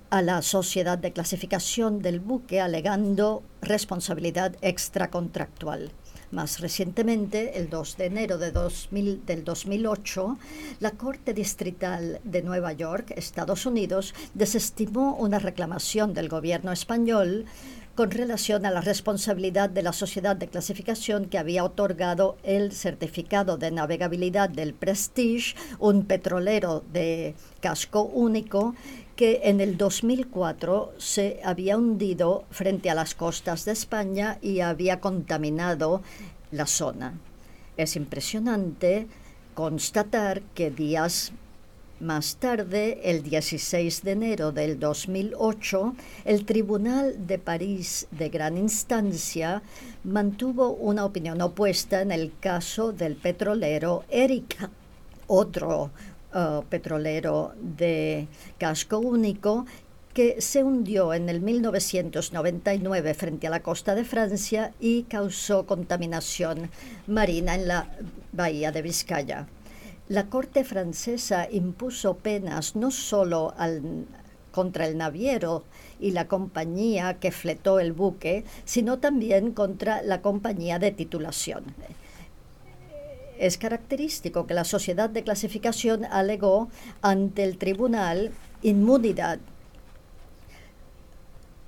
a 0.09 0.21
la 0.21 0.41
sociedad 0.41 0.98
de 0.98 1.13
clasificación 1.13 2.01
del 2.01 2.19
buque 2.19 2.59
alegando 2.59 3.43
responsabilidad 3.62 4.55
extracontractual. 4.62 5.91
Más 6.31 6.59
recientemente, 6.59 7.57
el 7.57 7.69
2 7.69 7.98
de 7.98 8.05
enero 8.05 8.38
de 8.38 8.51
2000, 8.51 9.25
del 9.25 9.43
2008, 9.43 10.38
la 10.79 10.91
Corte 10.91 11.33
Distrital 11.33 12.19
de 12.24 12.43
Nueva 12.43 12.71
York, 12.74 13.13
Estados 13.15 13.65
Unidos, 13.65 14.13
desestimó 14.36 15.15
una 15.15 15.39
reclamación 15.39 16.13
del 16.13 16.29
gobierno 16.29 16.71
español 16.71 17.45
con 17.95 18.12
relación 18.12 18.65
a 18.65 18.71
la 18.71 18.79
responsabilidad 18.79 19.71
de 19.71 19.81
la 19.81 19.91
sociedad 19.91 20.36
de 20.36 20.48
clasificación 20.48 21.25
que 21.25 21.39
había 21.39 21.63
otorgado 21.65 22.38
el 22.43 22.71
certificado 22.74 23.57
de 23.57 23.71
navegabilidad 23.71 24.50
del 24.50 24.74
Prestige, 24.74 25.55
un 25.79 26.05
petrolero 26.05 26.83
de 26.93 27.33
casco 27.59 28.03
único 28.03 28.75
que 29.19 29.41
en 29.43 29.59
el 29.59 29.75
2004 29.75 30.93
se 30.97 31.41
había 31.43 31.77
hundido 31.77 32.45
frente 32.51 32.89
a 32.89 32.95
las 32.95 33.15
costas 33.15 33.65
de 33.65 33.73
España 33.73 34.38
y 34.41 34.61
había 34.61 35.01
contaminado 35.01 36.01
la 36.51 36.65
zona. 36.65 37.19
Es 37.75 37.97
impresionante 37.97 39.07
constatar 39.55 40.41
que 40.55 40.71
días 40.71 41.33
más 41.99 42.38
tarde, 42.38 43.01
el 43.03 43.21
16 43.21 44.03
de 44.03 44.11
enero 44.11 44.53
del 44.53 44.79
2008, 44.79 45.95
el 46.23 46.45
Tribunal 46.45 47.27
de 47.27 47.39
París 47.39 48.07
de 48.11 48.29
Gran 48.29 48.57
Instancia 48.57 49.61
mantuvo 50.05 50.69
una 50.69 51.03
opinión 51.03 51.41
opuesta 51.41 52.01
en 52.01 52.13
el 52.13 52.31
caso 52.39 52.93
del 52.93 53.17
petrolero 53.17 54.05
Erika, 54.07 54.69
otro 55.27 55.91
uh, 56.33 56.63
petrolero 56.63 57.53
de 57.59 58.27
casco 58.57 59.00
único 59.00 59.65
que 60.13 60.41
se 60.41 60.63
hundió 60.63 61.13
en 61.13 61.29
el 61.29 61.39
1999 61.39 63.13
frente 63.13 63.48
a 63.48 63.50
la 63.50 63.62
costa 63.62 63.95
de 63.95 64.03
Francia 64.03 64.74
y 64.79 65.03
causó 65.03 65.65
contaminación 65.65 66.71
marina 67.07 67.55
en 67.55 67.67
la 67.67 67.89
bahía 68.31 68.71
de 68.71 68.81
Vizcaya. 68.81 69.48
La 70.07 70.25
Corte 70.25 70.63
francesa 70.63 71.48
impuso 71.51 72.17
penas 72.17 72.75
no 72.75 72.89
solo 72.89 73.53
contra 74.51 74.88
el 74.88 74.98
naviero 74.98 75.63
y 76.00 76.12
la 76.12 76.27
compañía 76.27 77.19
que 77.19 77.31
fletó 77.31 77.79
el 77.79 77.93
buque, 77.93 78.43
sino 78.65 78.98
también 78.98 79.51
contra 79.51 80.01
la 80.01 80.21
compañía 80.24 80.79
de 80.79 80.91
titulación. 80.91 81.63
Es 83.39 83.58
característico 83.58 84.46
que 84.46 84.53
la 84.53 84.65
sociedad 84.65 85.10
de 85.10 85.24
clasificación 85.24 86.03
alegó 86.03 86.67
ante 87.01 87.46
el 87.46 87.58
tribunal 87.58 88.31
inmunidad 88.62 89.39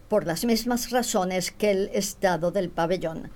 por 0.09 0.27
las 0.27 0.43
mismas 0.43 0.89
razones 0.89 1.51
que 1.51 1.71
el 1.71 1.89
estado 1.93 2.51
del 2.51 2.69
pabellón. 2.69 3.31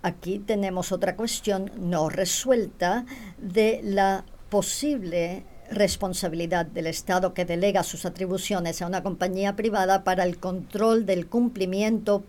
Aquí 0.00 0.38
tenemos 0.38 0.92
otra 0.92 1.14
cuestión 1.14 1.70
no 1.76 2.08
resuelta 2.08 3.04
de 3.36 3.80
la 3.84 4.24
posible 4.48 5.44
responsabilidad 5.70 6.64
del 6.64 6.86
Estado 6.86 7.34
que 7.34 7.44
delega 7.44 7.82
sus 7.82 8.06
atribuciones 8.06 8.80
a 8.80 8.86
una 8.86 9.02
compañía 9.02 9.56
privada 9.56 10.04
para 10.04 10.24
el 10.24 10.38
control 10.38 11.04
del 11.04 11.26
cumplimiento 11.26 12.24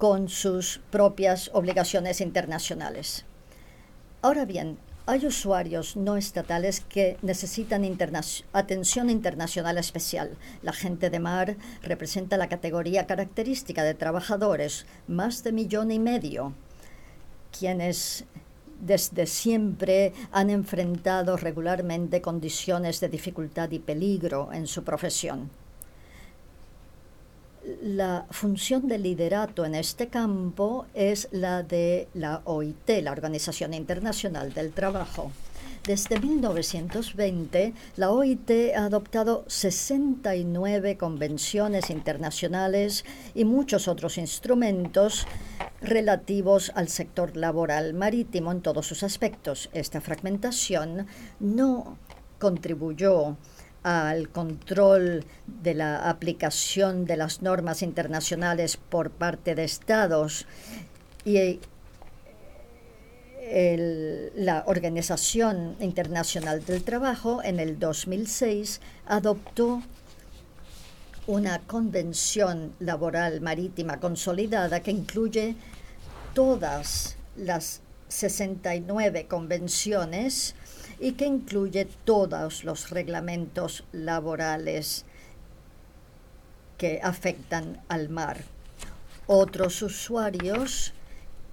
con 0.00 0.30
sus 0.30 0.80
propias 0.90 1.50
obligaciones 1.52 2.22
internacionales. 2.22 3.26
Ahora 4.22 4.46
bien, 4.46 4.78
hay 5.04 5.26
usuarios 5.26 5.94
no 5.94 6.16
estatales 6.16 6.80
que 6.80 7.18
necesitan 7.20 7.84
atención 8.54 9.10
internacional 9.10 9.76
especial. 9.76 10.38
La 10.62 10.72
gente 10.72 11.10
de 11.10 11.20
mar 11.20 11.58
representa 11.82 12.38
la 12.38 12.48
categoría 12.48 13.06
característica 13.06 13.84
de 13.84 13.92
trabajadores, 13.92 14.86
más 15.06 15.44
de 15.44 15.52
millón 15.52 15.90
y 15.90 15.98
medio, 15.98 16.54
quienes 17.58 18.24
desde 18.80 19.26
siempre 19.26 20.14
han 20.32 20.48
enfrentado 20.48 21.36
regularmente 21.36 22.22
condiciones 22.22 23.00
de 23.00 23.10
dificultad 23.10 23.70
y 23.70 23.80
peligro 23.80 24.48
en 24.50 24.66
su 24.66 24.82
profesión 24.82 25.50
la 27.82 28.26
función 28.30 28.88
de 28.88 28.98
liderato 28.98 29.64
en 29.64 29.74
este 29.74 30.08
campo 30.08 30.86
es 30.94 31.28
la 31.32 31.62
de 31.62 32.08
la 32.14 32.42
OIT, 32.44 33.02
la 33.02 33.12
Organización 33.12 33.74
Internacional 33.74 34.52
del 34.52 34.72
Trabajo. 34.72 35.32
Desde 35.84 36.20
1920, 36.20 37.72
la 37.96 38.10
OIT 38.10 38.50
ha 38.76 38.84
adoptado 38.84 39.44
69 39.48 40.98
convenciones 40.98 41.88
internacionales 41.88 43.04
y 43.34 43.44
muchos 43.44 43.88
otros 43.88 44.18
instrumentos 44.18 45.26
relativos 45.80 46.70
al 46.74 46.88
sector 46.88 47.34
laboral 47.34 47.94
marítimo 47.94 48.52
en 48.52 48.60
todos 48.60 48.86
sus 48.86 49.02
aspectos. 49.02 49.70
Esta 49.72 50.02
fragmentación 50.02 51.06
no 51.40 51.96
contribuyó 52.38 53.36
al 53.82 54.28
control 54.28 55.24
de 55.46 55.74
la 55.74 56.08
aplicación 56.08 57.04
de 57.04 57.16
las 57.16 57.42
normas 57.42 57.82
internacionales 57.82 58.76
por 58.76 59.10
parte 59.10 59.54
de 59.54 59.64
Estados 59.64 60.46
y 61.24 61.60
la 64.36 64.62
Organización 64.66 65.76
Internacional 65.80 66.64
del 66.64 66.84
Trabajo 66.84 67.42
en 67.42 67.58
el 67.58 67.80
2006 67.80 68.80
adoptó 69.06 69.82
una 71.26 71.60
convención 71.60 72.72
laboral 72.78 73.40
marítima 73.40 73.98
consolidada 73.98 74.80
que 74.80 74.92
incluye 74.92 75.56
todas 76.34 77.16
las 77.36 77.80
69 78.08 79.26
convenciones 79.26 80.54
y 81.00 81.12
que 81.12 81.24
incluye 81.24 81.88
todos 82.04 82.62
los 82.62 82.90
reglamentos 82.90 83.84
laborales 83.90 85.06
que 86.76 87.00
afectan 87.02 87.82
al 87.88 88.10
mar. 88.10 88.44
Otros 89.26 89.80
usuarios 89.82 90.92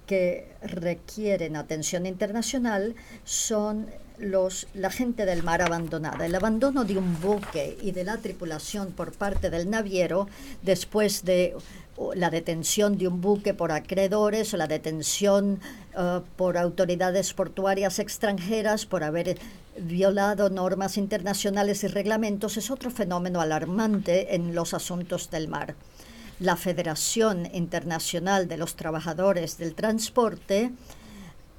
que 0.06 0.52
requieren 0.62 1.56
atención 1.56 2.06
internacional 2.06 2.94
son 3.24 3.88
los, 4.18 4.66
la 4.74 4.90
gente 4.90 5.26
del 5.26 5.42
mar 5.42 5.62
abandonada. 5.62 6.26
El 6.26 6.34
abandono 6.34 6.84
de 6.84 6.98
un 6.98 7.20
buque 7.20 7.78
y 7.82 7.92
de 7.92 8.04
la 8.04 8.18
tripulación 8.18 8.92
por 8.92 9.12
parte 9.12 9.50
del 9.50 9.70
naviero 9.70 10.28
después 10.62 11.24
de 11.24 11.56
la 12.14 12.30
detención 12.30 12.96
de 12.96 13.08
un 13.08 13.20
buque 13.20 13.54
por 13.54 13.72
acreedores 13.72 14.54
o 14.54 14.56
la 14.56 14.66
detención 14.66 15.60
uh, 15.96 16.20
por 16.36 16.56
autoridades 16.56 17.34
portuarias 17.34 17.98
extranjeras 17.98 18.86
por 18.86 19.02
haber 19.02 19.38
violado 19.76 20.50
normas 20.50 20.96
internacionales 20.96 21.82
y 21.84 21.88
reglamentos 21.88 22.56
es 22.56 22.70
otro 22.70 22.90
fenómeno 22.90 23.40
alarmante 23.40 24.34
en 24.34 24.54
los 24.54 24.74
asuntos 24.74 25.30
del 25.30 25.48
mar. 25.48 25.74
La 26.40 26.56
Federación 26.56 27.48
Internacional 27.52 28.46
de 28.46 28.58
los 28.58 28.76
Trabajadores 28.76 29.58
del 29.58 29.74
Transporte 29.74 30.70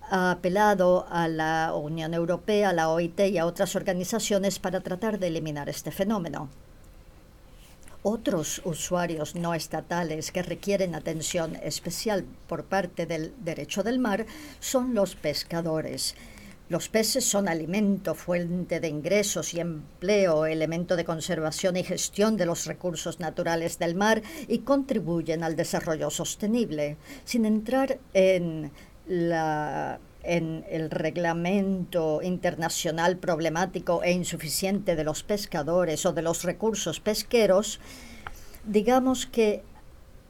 ha 0.09 0.31
apelado 0.31 1.05
a 1.09 1.27
la 1.27 1.73
Unión 1.73 2.13
Europea, 2.13 2.69
a 2.69 2.73
la 2.73 2.89
OIT 2.89 3.19
y 3.21 3.37
a 3.37 3.45
otras 3.45 3.75
organizaciones 3.75 4.59
para 4.59 4.81
tratar 4.81 5.19
de 5.19 5.27
eliminar 5.27 5.69
este 5.69 5.91
fenómeno. 5.91 6.49
Otros 8.01 8.61
usuarios 8.63 9.35
no 9.35 9.53
estatales 9.53 10.31
que 10.31 10.41
requieren 10.41 10.95
atención 10.95 11.57
especial 11.57 12.25
por 12.47 12.63
parte 12.63 13.05
del 13.05 13.33
derecho 13.43 13.83
del 13.83 13.99
mar 13.99 14.25
son 14.59 14.93
los 14.93 15.15
pescadores. 15.15 16.15
Los 16.69 16.87
peces 16.87 17.25
son 17.25 17.49
alimento, 17.49 18.13
fuente 18.13 18.79
de 18.79 18.87
ingresos 18.87 19.55
y 19.55 19.59
empleo, 19.59 20.45
elemento 20.45 20.95
de 20.95 21.03
conservación 21.03 21.77
y 21.77 21.83
gestión 21.83 22.37
de 22.37 22.45
los 22.45 22.67
recursos 22.67 23.19
naturales 23.19 23.79
del 23.79 23.95
mar 23.95 24.21
y 24.47 24.59
contribuyen 24.59 25.43
al 25.43 25.55
desarrollo 25.55 26.11
sostenible. 26.11 26.95
Sin 27.25 27.45
entrar 27.45 27.97
en 28.13 28.71
en 29.09 30.65
el 30.69 30.91
reglamento 30.91 32.21
internacional 32.21 33.17
problemático 33.17 34.03
e 34.03 34.11
insuficiente 34.11 34.95
de 34.95 35.03
los 35.03 35.23
pescadores 35.23 36.05
o 36.05 36.13
de 36.13 36.21
los 36.21 36.43
recursos 36.43 36.99
pesqueros, 36.99 37.79
digamos 38.65 39.25
que 39.25 39.63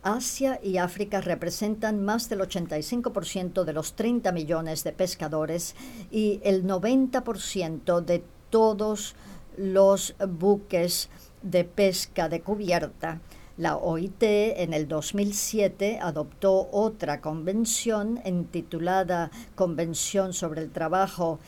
Asia 0.02 0.60
y 0.64 0.78
África 0.78 1.20
representan 1.20 2.04
más 2.04 2.30
del 2.30 2.40
85% 2.40 3.66
de 3.66 3.74
los 3.74 3.94
30 3.94 4.32
millones 4.32 4.84
de 4.84 4.94
pescadores 4.94 5.76
y 6.10 6.40
el 6.44 6.66
90% 6.66 8.00
de 8.02 8.24
todos 8.50 9.16
los 9.58 10.16
buques 10.26 11.10
de 11.42 11.66
pesca 11.66 12.30
de 12.30 12.42
cubierta. 12.42 13.20
La 13.60 13.76
OIT 13.76 14.24
en 14.24 14.74
el 14.74 14.88
2007 14.88 16.00
adoptó 16.02 16.70
otra 16.72 17.20
convención 17.20 18.22
intitulada 18.24 19.32
Convención 19.54 20.32
sobre 20.32 20.62
el 20.62 20.72
Trabajo 20.72 21.40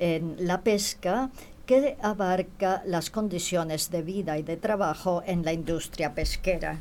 en 0.00 0.34
la 0.40 0.62
Pesca 0.62 1.30
que 1.66 1.96
abarca 2.02 2.82
las 2.86 3.10
condiciones 3.10 3.92
de 3.92 4.02
vida 4.02 4.36
y 4.36 4.42
de 4.42 4.56
trabajo 4.56 5.22
en 5.24 5.44
la 5.44 5.52
industria 5.52 6.12
pesquera. 6.12 6.80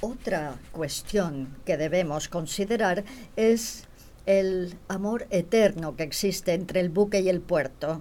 Otra 0.00 0.54
cuestión 0.72 1.54
que 1.66 1.76
debemos 1.76 2.30
considerar 2.30 3.04
es 3.36 3.84
el 4.24 4.74
amor 4.88 5.26
eterno 5.28 5.96
que 5.96 6.04
existe 6.04 6.54
entre 6.54 6.80
el 6.80 6.88
buque 6.88 7.20
y 7.20 7.28
el 7.28 7.42
puerto 7.42 8.00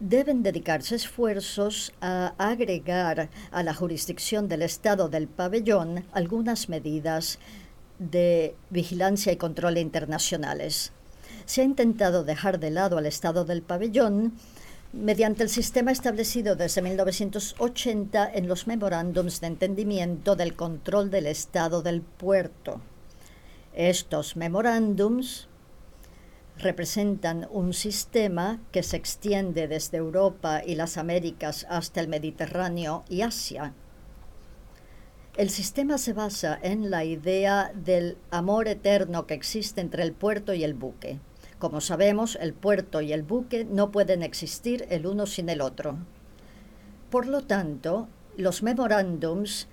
deben 0.00 0.42
dedicarse 0.42 0.94
esfuerzos 0.94 1.92
a 2.00 2.34
agregar 2.38 3.30
a 3.50 3.62
la 3.62 3.74
jurisdicción 3.74 4.48
del 4.48 4.62
Estado 4.62 5.08
del 5.08 5.28
pabellón 5.28 6.04
algunas 6.12 6.68
medidas 6.68 7.38
de 7.98 8.54
vigilancia 8.70 9.32
y 9.32 9.36
control 9.36 9.78
internacionales. 9.78 10.92
Se 11.46 11.62
ha 11.62 11.64
intentado 11.64 12.24
dejar 12.24 12.60
de 12.60 12.70
lado 12.70 12.98
al 12.98 13.06
Estado 13.06 13.44
del 13.44 13.62
pabellón 13.62 14.34
mediante 14.92 15.42
el 15.42 15.48
sistema 15.48 15.92
establecido 15.92 16.56
desde 16.56 16.82
1980 16.82 18.30
en 18.34 18.48
los 18.48 18.66
memorándums 18.66 19.40
de 19.40 19.46
entendimiento 19.48 20.36
del 20.36 20.54
control 20.54 21.10
del 21.10 21.26
Estado 21.26 21.82
del 21.82 22.02
puerto. 22.02 22.80
Estos 23.74 24.36
memorándums 24.36 25.48
representan 26.58 27.46
un 27.50 27.72
sistema 27.72 28.60
que 28.72 28.82
se 28.82 28.96
extiende 28.96 29.68
desde 29.68 29.98
Europa 29.98 30.62
y 30.64 30.74
las 30.74 30.96
Américas 30.96 31.66
hasta 31.68 32.00
el 32.00 32.08
Mediterráneo 32.08 33.04
y 33.08 33.22
Asia. 33.22 33.74
El 35.36 35.50
sistema 35.50 35.98
se 35.98 36.14
basa 36.14 36.58
en 36.62 36.90
la 36.90 37.04
idea 37.04 37.70
del 37.74 38.16
amor 38.30 38.68
eterno 38.68 39.26
que 39.26 39.34
existe 39.34 39.82
entre 39.82 40.02
el 40.02 40.12
puerto 40.12 40.54
y 40.54 40.64
el 40.64 40.72
buque. 40.72 41.20
Como 41.58 41.82
sabemos, 41.82 42.38
el 42.40 42.54
puerto 42.54 43.02
y 43.02 43.12
el 43.12 43.22
buque 43.22 43.66
no 43.66 43.90
pueden 43.90 44.22
existir 44.22 44.86
el 44.88 45.06
uno 45.06 45.26
sin 45.26 45.50
el 45.50 45.60
otro. 45.60 45.98
Por 47.10 47.26
lo 47.26 47.42
tanto, 47.42 48.08
los 48.38 48.62
memorándums 48.62 49.68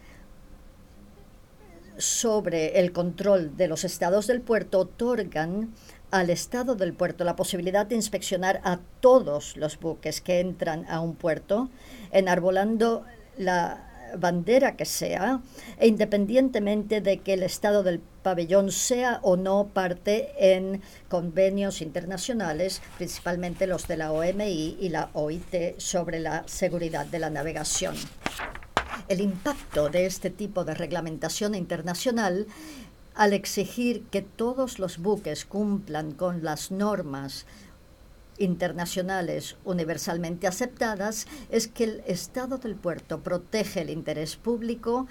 sobre 1.97 2.79
el 2.79 2.91
control 2.91 3.55
de 3.55 3.67
los 3.67 3.83
estados 3.83 4.27
del 4.27 4.41
puerto 4.41 4.79
otorgan 4.79 5.73
al 6.13 6.29
Estado 6.29 6.75
del 6.75 6.93
puerto 6.93 7.23
la 7.23 7.35
posibilidad 7.35 7.87
de 7.87 7.95
inspeccionar 7.95 8.61
a 8.63 8.79
todos 8.99 9.57
los 9.57 9.79
buques 9.79 10.21
que 10.21 10.39
entran 10.39 10.85
a 10.87 10.99
un 10.99 11.15
puerto, 11.15 11.71
enarbolando 12.11 13.03
la 13.35 14.11
bandera 14.19 14.75
que 14.75 14.85
sea, 14.85 15.41
e 15.79 15.87
independientemente 15.87 17.01
de 17.01 17.17
que 17.17 17.33
el 17.33 17.41
Estado 17.41 17.81
del 17.81 17.99
pabellón 17.99 18.71
sea 18.71 19.21
o 19.23 19.37
no 19.37 19.69
parte 19.73 20.29
en 20.37 20.83
convenios 21.09 21.81
internacionales, 21.81 22.83
principalmente 22.97 23.65
los 23.65 23.87
de 23.87 23.97
la 23.97 24.11
OMI 24.11 24.77
y 24.79 24.89
la 24.89 25.09
OIT 25.13 25.79
sobre 25.79 26.19
la 26.19 26.43
seguridad 26.45 27.07
de 27.07 27.17
la 27.17 27.31
navegación. 27.31 27.95
El 29.07 29.19
impacto 29.19 29.89
de 29.89 30.05
este 30.05 30.29
tipo 30.29 30.63
de 30.63 30.75
reglamentación 30.75 31.55
internacional 31.55 32.45
al 33.15 33.33
exigir 33.33 34.03
que 34.11 34.21
todos 34.21 34.79
los 34.79 34.97
buques 34.97 35.45
cumplan 35.45 36.11
con 36.11 36.43
las 36.43 36.71
normas 36.71 37.45
internacionales 38.37 39.55
universalmente 39.63 40.47
aceptadas 40.47 41.27
es 41.49 41.67
que 41.67 41.83
el 41.83 42.03
Estado 42.07 42.57
del 42.57 42.75
puerto 42.75 43.21
protege 43.21 43.81
el 43.81 43.91
interés 43.91 44.35
público 44.35 45.07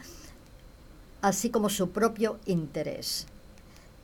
así 1.21 1.51
como 1.51 1.69
su 1.69 1.91
propio 1.91 2.41
interés 2.47 3.27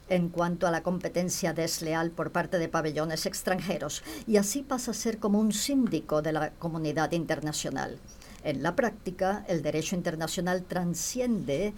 en 0.09 0.29
cuanto 0.29 0.67
a 0.67 0.71
la 0.71 0.83
competencia 0.83 1.53
desleal 1.53 2.11
por 2.11 2.31
parte 2.31 2.59
de 2.59 2.69
pabellones 2.69 3.27
extranjeros 3.27 4.03
y 4.27 4.37
así 4.37 4.63
pasa 4.63 4.93
a 4.93 4.95
ser 4.95 5.19
como 5.19 5.39
un 5.39 5.53
síndico 5.53 6.23
de 6.23 6.33
la 6.33 6.51
comunidad 6.53 7.13
internacional. 7.13 7.99
En 8.45 8.63
la 8.63 8.75
práctica, 8.75 9.45
el 9.49 9.63
derecho 9.63 9.97
internacional 9.97 10.63
transciende 10.63 11.75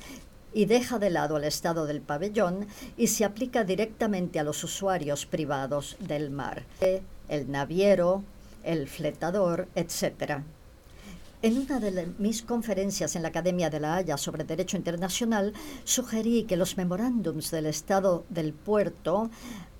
y 0.53 0.65
deja 0.65 0.99
de 0.99 1.11
lado 1.11 1.37
al 1.37 1.45
estado 1.45 1.87
del 1.87 2.01
pabellón 2.01 2.67
y 2.97 3.09
se 3.09 3.25
aplica 3.25 3.65
directamente 3.65 4.39
a 4.39 4.45
los 4.45 4.63
usuarios 4.65 5.27
privados 5.27 5.97
del 6.01 6.31
mar, 6.31 6.65
el 7.29 7.51
naviero, 7.51 8.25
el 8.65 8.89
fletador, 8.89 9.69
etc. 9.75 10.43
En 11.43 11.57
una 11.57 11.81
de 11.81 12.07
mis 12.19 12.43
conferencias 12.43 13.17
en 13.17 13.23
la 13.23 13.29
Academia 13.29 13.71
de 13.71 13.81
la 13.81 13.97
Haya 13.97 14.19
sobre 14.19 14.45
Derecho 14.45 14.77
Internacional, 14.77 15.55
sugerí 15.85 16.45
que 16.45 16.59
los 16.59 16.77
memorándums 16.77 17.51
del 17.51 17.67
Estado 17.67 18.25
del 18.29 18.53
Puerto 18.53 19.31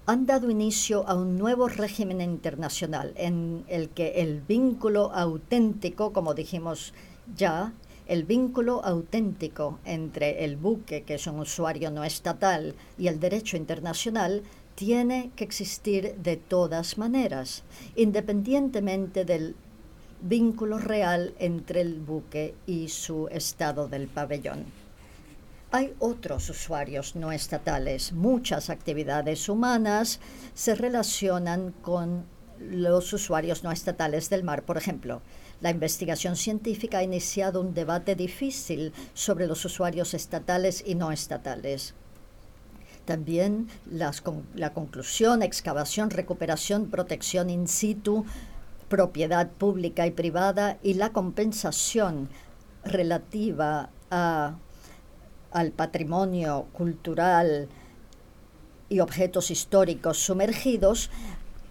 han 0.07 0.25
dado 0.27 0.51
inicio 0.51 1.07
a 1.07 1.15
un 1.15 1.37
nuevo 1.37 1.69
régimen 1.69 2.21
internacional 2.21 3.13
en 3.17 3.65
el 3.69 3.91
que 3.91 4.23
el 4.23 4.41
vínculo 4.41 5.13
auténtico, 5.13 6.13
como 6.13 6.35
dijimos 6.35 6.95
ya, 7.37 7.73
el 8.11 8.25
vínculo 8.25 8.85
auténtico 8.85 9.79
entre 9.85 10.45
el 10.45 10.57
buque, 10.57 11.05
que 11.05 11.15
es 11.15 11.29
un 11.29 11.39
usuario 11.39 11.93
no 11.93 12.03
estatal, 12.03 12.75
y 12.99 13.07
el 13.07 13.21
derecho 13.21 13.57
internacional 13.57 14.43
tiene 14.75 15.31
que 15.37 15.45
existir 15.45 16.17
de 16.17 16.37
todas 16.37 16.99
maneras, 16.99 17.63
independientemente 17.95 19.25
del 19.25 19.55
vínculo 20.23 20.79
real 20.79 21.35
entre 21.39 21.83
el 21.83 22.01
buque 22.01 22.57
y 22.67 22.89
su 22.89 23.29
estado 23.29 23.87
del 23.87 24.09
pabellón. 24.09 24.65
Hay 25.71 25.95
otros 26.01 26.51
usuarios 26.51 27.15
no 27.15 27.31
estatales. 27.31 28.13
Muchas 28.13 28.71
actividades 28.71 29.49
humanas 29.49 30.19
se 30.53 30.75
relacionan 30.75 31.71
con 31.81 32.25
los 32.59 33.13
usuarios 33.13 33.63
no 33.63 33.71
estatales 33.71 34.29
del 34.31 34.43
mar. 34.43 34.65
Por 34.65 34.77
ejemplo, 34.77 35.23
la 35.61 35.71
investigación 35.71 36.37
científica 36.37 36.99
ha 36.99 37.03
iniciado 37.03 37.61
un 37.61 37.75
debate 37.75 38.15
difícil 38.15 38.93
sobre 39.15 39.47
los 39.47 39.65
usuarios 39.65 40.15
estatales 40.15 40.83
y 40.87 40.95
no 40.95 41.13
estatales. 41.13 41.95
También 43.05 43.69
la 43.91 44.73
conclusión, 44.73 45.43
excavación, 45.43 46.11
recuperación, 46.11 46.91
protección 46.91 47.51
in 47.51 47.67
situ, 47.67 48.25
propiedad 48.89 49.49
pública 49.51 50.07
y 50.07 50.11
privada 50.11 50.79
y 50.83 50.95
la 50.95 51.13
compensación 51.13 52.29
relativa 52.85 53.91
al 54.11 55.73
patrimonio 55.73 56.67
cultural 56.73 57.69
y 58.89 59.01
objetos 59.01 59.51
históricos 59.51 60.19
sumergidos, 60.19 61.11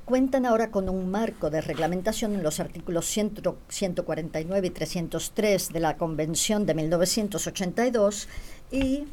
cuentan 0.09 0.47
ahora 0.47 0.71
con 0.71 0.89
un 0.89 1.11
marco 1.11 1.51
de 1.51 1.61
reglamentación 1.61 2.33
en 2.33 2.41
los 2.41 2.59
artículos 2.59 3.05
149 3.05 4.67
y 4.67 4.69
303 4.71 5.71
de 5.71 5.79
la 5.79 5.97
Convención 5.97 6.65
de 6.65 6.73
1982 6.73 8.27
y 8.71 9.03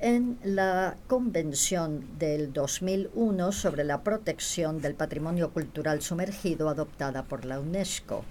en 0.00 0.40
la 0.42 0.96
Convención 1.06 2.18
del 2.18 2.52
2001 2.52 3.52
sobre 3.52 3.84
la 3.84 4.02
protección 4.02 4.80
del 4.82 4.96
patrimonio 4.96 5.52
cultural 5.52 6.02
sumergido 6.02 6.68
adoptada 6.68 7.22
por 7.22 7.44
la 7.44 7.60
UNESCO. 7.60 8.24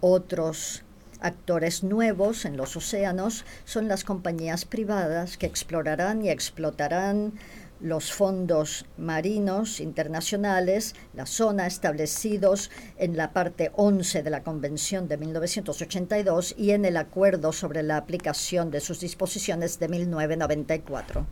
Otros 0.00 0.84
Actores 1.20 1.82
nuevos 1.82 2.44
en 2.44 2.56
los 2.56 2.76
océanos 2.76 3.44
son 3.64 3.88
las 3.88 4.04
compañías 4.04 4.64
privadas 4.64 5.36
que 5.36 5.46
explorarán 5.46 6.24
y 6.24 6.30
explotarán 6.30 7.32
los 7.80 8.12
fondos 8.12 8.86
marinos 8.96 9.80
internacionales, 9.80 10.94
la 11.14 11.26
zona 11.26 11.66
establecidos 11.66 12.70
en 12.96 13.16
la 13.16 13.32
parte 13.32 13.70
11 13.76 14.22
de 14.22 14.30
la 14.30 14.42
Convención 14.42 15.08
de 15.08 15.16
1982 15.16 16.54
y 16.56 16.72
en 16.72 16.84
el 16.84 16.96
acuerdo 16.96 17.52
sobre 17.52 17.82
la 17.82 17.96
aplicación 17.96 18.70
de 18.70 18.80
sus 18.80 19.00
disposiciones 19.00 19.78
de 19.78 19.88
1994. 19.88 21.26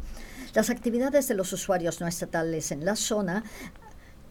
Las 0.54 0.70
actividades 0.70 1.28
de 1.28 1.34
los 1.34 1.52
usuarios 1.52 2.00
no 2.00 2.06
estatales 2.06 2.70
en 2.72 2.84
la 2.84 2.96
zona 2.96 3.44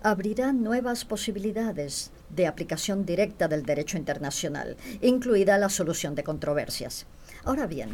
abrirán 0.02 0.64
nuevas 0.64 1.04
posibilidades 1.04 2.12
de 2.30 2.48
aplicación 2.48 3.06
directa 3.06 3.48
del 3.48 3.64
derecho 3.64 3.98
internacional, 3.98 4.78
incluida 5.02 5.58
la 5.58 5.70
solución 5.70 6.16
de 6.16 6.24
controversias. 6.24 7.08
Ahora 7.44 7.66
bien, 7.66 7.90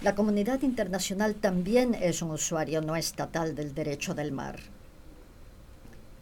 la 0.00 0.14
comunidad 0.14 0.62
internacional 0.62 1.34
también 1.34 1.94
es 1.94 2.22
un 2.22 2.30
usuario 2.30 2.80
no 2.80 2.94
estatal 2.94 3.54
del 3.54 3.74
derecho 3.74 4.14
del 4.14 4.32
mar. 4.32 4.60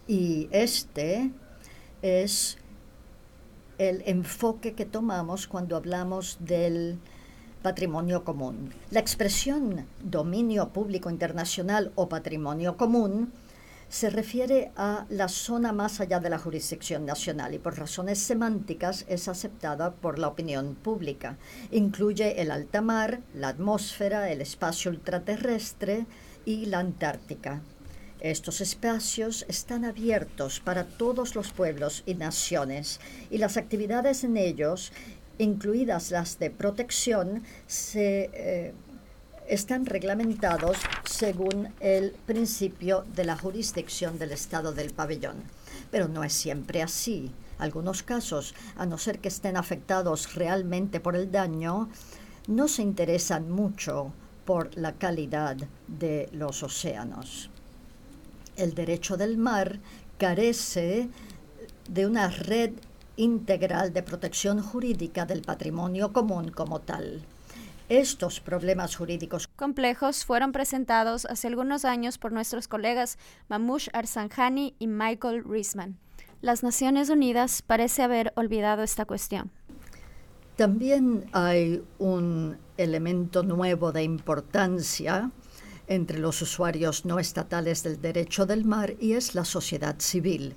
Y 0.06 0.48
este 0.50 1.30
es 2.00 2.58
el 3.78 4.02
enfoque 4.06 4.72
que 4.72 4.86
tomamos 4.86 5.46
cuando 5.46 5.76
hablamos 5.76 6.38
del 6.40 6.98
patrimonio 7.62 8.24
común. 8.24 8.72
La 8.90 9.00
expresión 9.00 9.86
dominio 10.02 10.70
público 10.70 11.10
internacional 11.10 11.92
o 11.96 12.08
patrimonio 12.08 12.76
común 12.76 13.32
se 13.88 14.11
refiere 14.11 14.72
a 14.77 15.07
la 15.09 15.29
zona 15.29 15.72
más 15.72 16.01
allá 16.01 16.18
de 16.20 16.31
la 16.31 16.38
jurisdicción 16.38 17.07
nacional 17.07 17.55
y 17.55 17.59
por 17.59 17.79
razones 17.79 18.18
semánticas 18.18 19.05
es 19.09 19.29
aceptada 19.29 19.92
por 19.92 20.18
la 20.18 20.29
opinión 20.29 20.75
pública. 20.75 21.38
Incluye 21.70 22.40
el 22.42 22.51
alta 22.51 22.83
mar, 22.83 23.20
la 23.35 23.49
atmósfera, 23.49 24.31
el 24.31 24.40
espacio 24.40 24.90
ultraterrestre 24.90 26.07
y 26.44 26.66
la 26.66 26.81
Antártica. 26.81 27.61
Estos 28.20 28.61
espacios 28.61 29.44
están 29.49 29.85
abiertos 29.85 30.61
para 30.61 30.85
todos 30.85 31.35
los 31.35 31.53
pueblos 31.53 32.03
y 32.07 32.14
naciones 32.14 32.99
y 33.31 33.38
las 33.38 33.57
actividades 33.57 34.25
en 34.25 34.37
ellos, 34.37 34.92
incluidas 35.38 36.11
las 36.11 36.38
de 36.38 36.51
protección, 36.51 37.44
se 37.66 38.31
eh, 38.33 38.72
están 39.48 39.87
reglamentados 39.87 40.78
según 41.04 41.68
el 41.80 42.11
principio 42.26 43.04
de 43.14 43.24
la 43.24 43.37
jurisdicción 43.37 44.18
del 44.18 44.32
Estado 44.32 44.72
del 44.72 44.92
pabellón. 44.92 45.37
Pero 45.90 46.09
no 46.09 46.24
es 46.24 46.32
siempre 46.32 46.82
así. 46.82 47.30
Algunos 47.59 48.02
casos, 48.02 48.54
a 48.76 48.87
no 48.87 48.98
ser 48.98 49.18
que 49.18 49.28
estén 49.28 49.56
afectados 49.56 50.35
realmente 50.35 51.00
por 51.00 51.16
el 51.16 51.30
daño, 51.30 51.88
no 52.48 52.68
se 52.68 52.82
interesan 52.82 53.50
mucho 53.50 54.12
por 54.44 54.76
la 54.76 54.92
calidad 54.92 55.56
de 55.87 56.28
los 56.32 56.62
océanos. 56.62 57.50
El 58.56 58.74
derecho 58.74 59.16
del 59.16 59.38
mar 59.38 59.80
carece 60.18 61.09
de 61.88 62.06
una 62.06 62.28
red 62.28 62.72
integral 63.16 63.92
de 63.92 64.02
protección 64.02 64.62
jurídica 64.62 65.24
del 65.24 65.42
patrimonio 65.42 66.12
común 66.12 66.50
como 66.50 66.80
tal. 66.80 67.22
Estos 67.88 68.40
problemas 68.40 68.96
jurídicos 68.96 69.46
complejos 69.46 70.25
fueron 70.25 70.51
presentados 70.51 71.25
hace 71.25 71.46
algunos 71.46 71.85
años 71.85 72.18
por 72.18 72.33
nuestros 72.33 72.66
colegas 72.66 73.16
Mamouche 73.49 73.92
Arsanjani 73.92 74.75
y 74.81 74.88
Michael 74.88 75.44
Riesman. 75.44 75.96
Las 76.40 76.64
Naciones 76.64 77.11
Unidas 77.11 77.62
parece 77.62 78.03
haber 78.03 78.33
olvidado 78.35 78.83
esta 78.83 79.05
cuestión. 79.05 79.53
También 80.57 81.27
hay 81.31 81.85
un 81.99 82.59
elemento 82.77 83.44
nuevo 83.44 83.92
de 83.92 84.03
importancia 84.03 85.31
entre 85.87 86.18
los 86.18 86.42
usuarios 86.42 87.05
no 87.05 87.20
estatales 87.20 87.85
del 87.85 88.01
derecho 88.01 88.46
del 88.46 88.64
mar 88.64 88.94
y 88.99 89.12
es 89.12 89.37
la 89.37 89.44
sociedad 89.44 89.94
civil. 90.01 90.57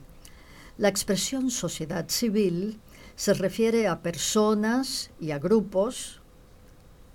La 0.77 0.87
expresión 0.87 1.51
sociedad 1.51 2.09
civil 2.09 2.79
se 3.15 3.35
refiere 3.35 3.87
a 3.87 4.01
personas 4.01 5.11
y 5.19 5.29
a 5.29 5.37
grupos 5.37 6.18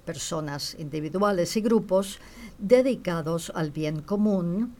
personas 0.04 0.76
individuales 0.78 1.56
y 1.56 1.60
grupos 1.60 2.18
dedicados 2.58 3.50
al 3.54 3.70
bien 3.70 4.02
común 4.02 4.74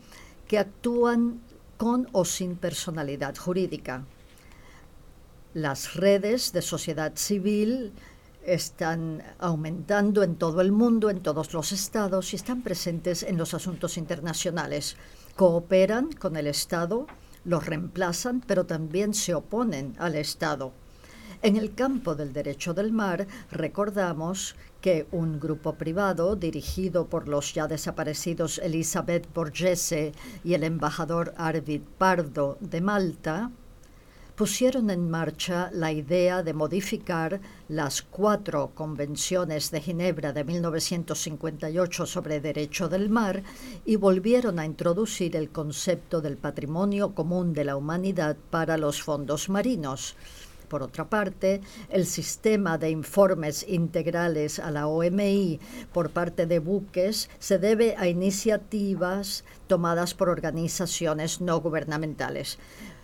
que 0.47 0.59
actúan 0.59 1.41
con 1.77 2.09
o 2.13 2.25
sin 2.25 2.57
personalidad 2.57 3.37
jurídica. 3.37 4.05
Las 5.55 5.95
redes 5.95 6.53
de 6.53 6.63
sociedad 6.63 7.13
civil 7.17 7.93
están 8.45 9.23
aumentando 9.39 10.23
en 10.23 10.37
todo 10.37 10.61
el 10.61 10.73
mundo, 10.73 11.11
en 11.11 11.23
todos 11.23 11.53
los 11.53 11.73
estados 11.73 12.33
y 12.33 12.37
están 12.37 12.63
presentes 12.63 13.23
en 13.23 13.39
los 13.39 13.55
asuntos 13.55 13.97
internacionales. 13.97 14.97
Cooperan 15.37 16.13
con 16.13 16.37
el 16.37 16.47
Estado, 16.47 17.07
los 17.45 17.67
reemplazan, 17.67 18.43
pero 18.47 18.67
también 18.67 19.15
se 19.15 19.35
oponen 19.35 19.95
al 19.99 20.15
Estado. 20.15 20.73
En 21.43 21.57
el 21.57 21.75
campo 21.75 22.15
del 22.15 22.33
derecho 22.33 22.75
del 22.75 22.93
mar, 22.93 23.27
recordamos 23.51 24.57
que 24.85 25.07
un 25.13 25.41
grupo 25.41 25.77
privado 25.77 26.37
dirigido 26.37 27.07
por 27.07 27.27
los 27.27 27.55
ya 27.55 27.67
desaparecidos 27.67 28.59
Elizabeth 28.59 29.27
Borgese 29.33 30.13
y 30.45 30.53
el 30.53 30.63
embajador 30.63 31.33
Arvid 31.39 31.81
Pardo 31.97 32.59
de 32.61 32.83
Malta, 32.83 33.51
pusieron 34.37 34.91
en 34.91 35.09
marcha 35.09 35.71
la 35.73 35.91
idea 35.91 36.43
de 36.43 36.53
modificar 36.53 37.41
las 37.69 38.03
cuatro 38.03 38.73
convenciones 38.75 39.71
de 39.71 39.81
Ginebra 39.81 40.35
de 40.35 40.45
1958 40.45 42.05
sobre 42.05 42.43
derecho 42.43 42.87
del 42.87 43.09
mar 43.09 43.43
y 43.87 43.97
volvieron 43.97 44.59
a 44.59 44.67
introducir 44.67 45.35
el 45.35 45.49
concepto 45.49 46.21
del 46.21 46.37
patrimonio 46.37 47.15
común 47.15 47.55
de 47.55 47.65
la 47.65 47.77
humanidad 47.77 48.37
para 48.51 48.77
los 48.77 49.03
fondos 49.03 49.49
marinos. 49.49 50.15
Por 50.69 50.83
otra 50.83 51.09
parte, 51.09 51.61
el 51.89 52.07
sistema 52.07 52.79
de 52.79 52.91
informes 52.91 53.65
integrales 53.69 54.59
a 54.59 54.71
la 54.71 54.87
OMI 54.87 55.61
por 55.93 56.11
parte 56.11 56.47
de 56.47 56.59
buques 56.59 57.31
se 57.39 57.59
debe 57.59 57.95
a 57.97 58.09
iniciativas 58.09 59.45
tomadas 59.67 60.15
por 60.15 60.29
organizaciones 60.29 61.41
no 61.41 61.61
gubernamentales. 61.61 62.59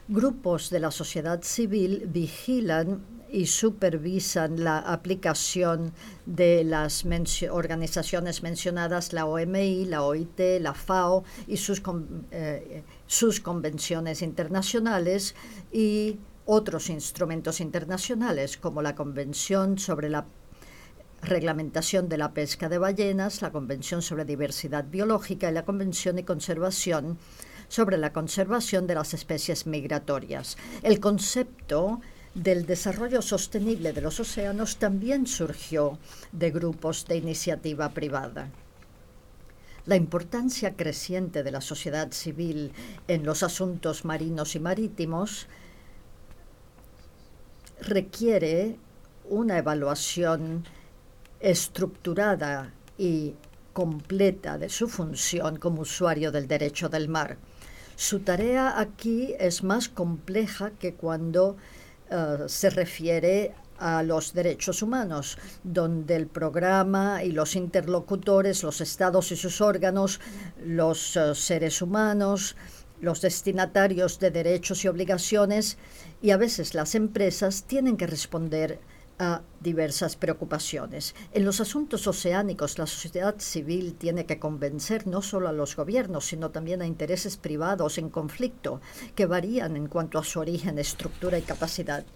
Grupos 0.09 0.71
de 0.71 0.81
la 0.81 0.91
sociedad 0.91 1.43
civil 1.43 2.05
vigilan 2.09 3.01
y 3.33 3.47
supervisan 3.47 4.65
la 4.65 4.79
aplicación 4.79 5.93
de 6.27 6.65
las 6.65 7.05
organizaciones 7.51 8.43
mencionadas, 8.43 9.13
la 9.13 9.27
OMI, 9.27 9.85
la 9.85 10.03
OIT, 10.03 10.61
la 10.61 10.75
FAO 10.75 11.25
y 11.47 11.57
sus, 11.57 11.81
eh, 12.31 12.83
sus 13.07 13.41
convenciones 13.41 14.23
internacionales 14.23 15.35
y 15.73 16.19
otros 16.47 16.91
instrumentos 16.91 17.61
internacionales 17.61 18.57
como 18.57 18.83
la 18.83 18.95
Convención 18.95 19.79
sobre 19.79 20.09
la 20.09 20.27
reglamentación 21.23 22.09
de 22.09 22.19
la 22.19 22.33
pesca 22.33 22.69
de 22.69 22.79
ballenas, 22.79 23.43
la 23.43 23.53
Convención 23.53 24.03
sobre 24.03 24.25
diversidad 24.25 24.85
biológica 24.85 25.51
y 25.51 25.55
la 25.55 25.65
Convención 25.65 26.17
de 26.17 26.25
conservación 26.25 27.19
sobre 27.69 27.99
la 27.99 28.13
conservación 28.13 28.87
de 28.87 28.97
las 28.97 29.15
especies 29.15 29.67
migratorias. 29.67 30.57
El 30.83 30.99
concepto 30.99 32.01
del 32.35 32.67
desarrollo 32.67 33.23
sostenible 33.23 33.93
de 33.93 34.01
los 34.01 34.21
océanos 34.21 34.77
también 34.77 35.27
surgió 35.27 35.99
de 36.33 36.51
grupos 36.51 37.07
de 37.07 37.17
iniciativa 37.17 37.91
privada. 37.91 38.51
La 39.87 39.97
importancia 39.97 40.77
creciente 40.77 41.43
de 41.43 41.51
la 41.51 41.61
sociedad 41.61 42.13
civil 42.13 42.73
en 43.09 43.25
los 43.25 43.43
asuntos 43.43 44.05
marinos 44.05 44.55
y 44.55 44.61
marítimos 44.61 45.47
requiere 47.83 48.77
una 49.29 49.59
evaluación 49.59 50.65
estructurada 51.41 52.73
y 52.99 53.35
completa 53.73 54.59
de 54.59 54.69
su 54.69 54.89
función 54.89 55.57
como 55.57 55.83
usuario 55.83 56.33
del 56.33 56.47
derecho 56.49 56.89
del 56.89 57.09
mar. 57.09 57.39
Su 57.97 58.21
tarea 58.21 58.81
aquí 58.81 59.35
es 59.39 59.63
más 59.63 59.89
compleja 59.89 60.73
que 60.79 60.95
cuando 60.95 61.57
eh, 62.11 62.45
se 62.47 62.71
refiere 62.71 63.55
a 63.79 64.03
los 64.03 64.35
derechos 64.35 64.83
humanos, 64.83 65.39
donde 65.65 66.17
el 66.17 66.27
programa 66.27 67.25
y 67.25 67.33
los 67.33 67.57
interlocutores, 67.57 68.63
los 68.63 68.81
estados 68.81 69.33
y 69.33 69.37
sus 69.37 69.61
órganos, 69.61 70.21
los 70.63 71.17
eh, 71.17 71.35
seres 71.35 71.81
humanos, 71.81 72.57
los 73.01 73.21
destinatarios 73.21 74.19
de 74.19 74.31
derechos 74.31 74.85
y 74.85 74.89
obligaciones 74.89 75.79
y 76.23 76.31
a 76.31 76.37
veces 76.37 76.75
las 76.75 76.95
empresas 76.95 77.65
tienen 77.65 77.97
que 77.97 78.07
responder 78.07 78.79
a 79.19 79.43
diversas 79.61 80.17
preocupaciones. 80.17 81.15
En 81.33 81.45
los 81.45 81.61
asuntos 81.61 82.07
oceánicos, 82.07 82.79
la 82.79 82.87
sociedad 82.87 83.35
civil 83.39 83.95
tiene 83.95 84.25
que 84.25 84.39
convencer 84.39 85.07
no 85.07 85.21
solo 85.21 85.49
a 85.49 85.53
los 85.53 85.77
gobiernos, 85.77 86.25
sino 86.25 86.51
también 86.51 86.81
a 86.81 86.87
intereses 86.87 87.37
privados 87.37 87.99
en 87.99 88.09
conflicto, 88.09 88.81
que 89.15 89.27
varían 89.27 89.77
en 89.77 89.89
cuanto 89.89 90.19
a 90.19 90.25
su 90.25 90.41
origen, 90.41 90.79
estructura 90.79 91.39
y 91.39 91.43
capacidad. 91.43 92.07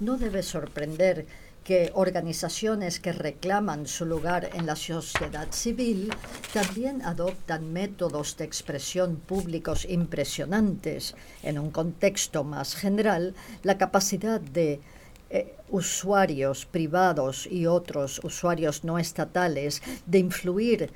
No 0.00 0.16
debe 0.16 0.42
sorprender 0.42 1.26
que 1.64 1.92
organizaciones 1.94 3.00
que 3.00 3.12
reclaman 3.12 3.86
su 3.86 4.06
lugar 4.06 4.50
en 4.54 4.66
la 4.66 4.76
sociedad 4.76 5.48
civil 5.52 6.12
también 6.52 7.02
adoptan 7.02 7.72
métodos 7.72 8.36
de 8.36 8.44
expresión 8.44 9.16
públicos 9.16 9.86
impresionantes. 9.88 11.14
En 11.42 11.58
un 11.58 11.70
contexto 11.70 12.44
más 12.44 12.74
general, 12.74 13.34
la 13.62 13.78
capacidad 13.78 14.40
de 14.40 14.80
eh, 15.28 15.54
usuarios 15.68 16.66
privados 16.66 17.46
y 17.46 17.66
otros 17.66 18.20
usuarios 18.24 18.82
no 18.82 18.98
estatales 18.98 19.82
de 20.06 20.18
influir 20.18 20.90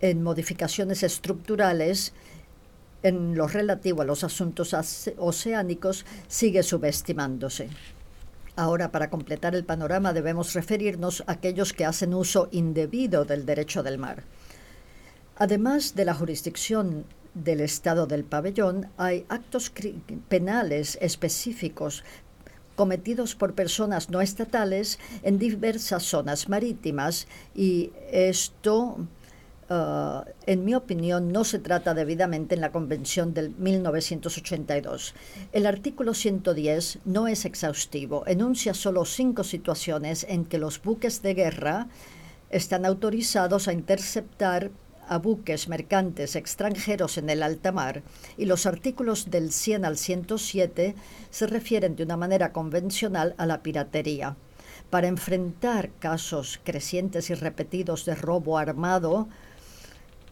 en 0.00 0.22
modificaciones 0.22 1.02
estructurales 1.02 2.12
en 3.02 3.36
lo 3.36 3.46
relativo 3.46 4.02
a 4.02 4.04
los 4.04 4.24
asuntos 4.24 4.74
oceánicos 5.18 6.04
sigue 6.28 6.62
subestimándose. 6.62 7.68
Ahora, 8.56 8.90
para 8.90 9.10
completar 9.10 9.54
el 9.54 9.66
panorama, 9.66 10.14
debemos 10.14 10.54
referirnos 10.54 11.22
a 11.26 11.32
aquellos 11.32 11.74
que 11.74 11.84
hacen 11.84 12.14
uso 12.14 12.48
indebido 12.52 13.26
del 13.26 13.44
derecho 13.44 13.82
del 13.82 13.98
mar. 13.98 14.24
Además 15.36 15.94
de 15.94 16.06
la 16.06 16.14
jurisdicción 16.14 17.04
del 17.34 17.60
Estado 17.60 18.06
del 18.06 18.24
pabellón, 18.24 18.88
hay 18.96 19.26
actos 19.28 19.70
penales 20.28 20.96
específicos 21.02 22.02
cometidos 22.76 23.34
por 23.34 23.54
personas 23.54 24.08
no 24.08 24.22
estatales 24.22 24.98
en 25.22 25.38
diversas 25.38 26.04
zonas 26.04 26.48
marítimas 26.48 27.26
y 27.54 27.92
esto 28.10 29.06
Uh, 29.68 30.22
en 30.46 30.64
mi 30.64 30.76
opinión, 30.76 31.32
no 31.32 31.42
se 31.42 31.58
trata 31.58 31.92
debidamente 31.92 32.54
en 32.54 32.60
la 32.60 32.70
Convención 32.70 33.34
del 33.34 33.50
1982. 33.50 35.12
El 35.52 35.66
artículo 35.66 36.14
110 36.14 37.00
no 37.04 37.26
es 37.26 37.44
exhaustivo, 37.44 38.24
enuncia 38.28 38.74
solo 38.74 39.04
cinco 39.04 39.42
situaciones 39.42 40.24
en 40.28 40.44
que 40.44 40.58
los 40.58 40.80
buques 40.80 41.20
de 41.20 41.34
guerra 41.34 41.88
están 42.48 42.86
autorizados 42.86 43.66
a 43.66 43.72
interceptar 43.72 44.70
a 45.08 45.18
buques 45.18 45.68
mercantes 45.68 46.36
extranjeros 46.36 47.18
en 47.18 47.28
el 47.28 47.42
alta 47.42 47.72
mar 47.72 48.02
y 48.36 48.44
los 48.44 48.66
artículos 48.66 49.30
del 49.30 49.52
100 49.52 49.84
al 49.84 49.96
107 49.96 50.94
se 51.30 51.46
refieren 51.48 51.96
de 51.96 52.04
una 52.04 52.16
manera 52.16 52.52
convencional 52.52 53.34
a 53.36 53.46
la 53.46 53.62
piratería. 53.62 54.36
Para 54.90 55.08
enfrentar 55.08 55.90
casos 55.98 56.60
crecientes 56.62 57.30
y 57.30 57.34
repetidos 57.34 58.04
de 58.04 58.14
robo 58.14 58.58
armado, 58.58 59.28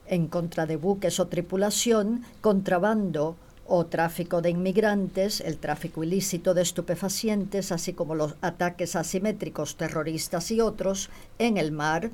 en 0.06 0.28
contra 0.28 0.66
de 0.66 0.76
buques 0.76 1.20
o 1.20 1.28
tripulación, 1.28 2.24
contrabando 2.40 3.36
o 3.66 3.86
tráfico 3.86 4.42
de 4.42 4.50
inmigrantes, 4.50 5.40
el 5.40 5.56
tráfico 5.58 6.04
ilícito 6.04 6.52
de 6.52 6.62
estupefacientes, 6.62 7.72
así 7.72 7.94
como 7.94 8.14
los 8.14 8.34
ataques 8.42 8.94
asimétricos 8.94 9.76
terroristas 9.76 10.50
y 10.50 10.60
otros 10.60 11.08
en 11.38 11.56
el 11.56 11.72
mar, 11.72 12.10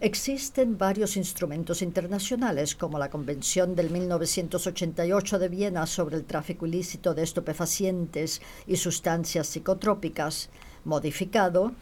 existen 0.00 0.78
varios 0.78 1.16
instrumentos 1.16 1.82
internacionales 1.82 2.74
como 2.74 2.98
la 2.98 3.10
Convención 3.10 3.74
del 3.74 3.90
1988 3.90 5.38
de 5.38 5.48
Viena 5.48 5.86
sobre 5.86 6.16
el 6.16 6.24
tráfico 6.24 6.66
ilícito 6.66 7.14
de 7.14 7.22
estupefacientes 7.22 8.40
y 8.66 8.76
sustancias 8.76 9.46
psicotrópicas, 9.48 10.48
modificado, 10.84 11.72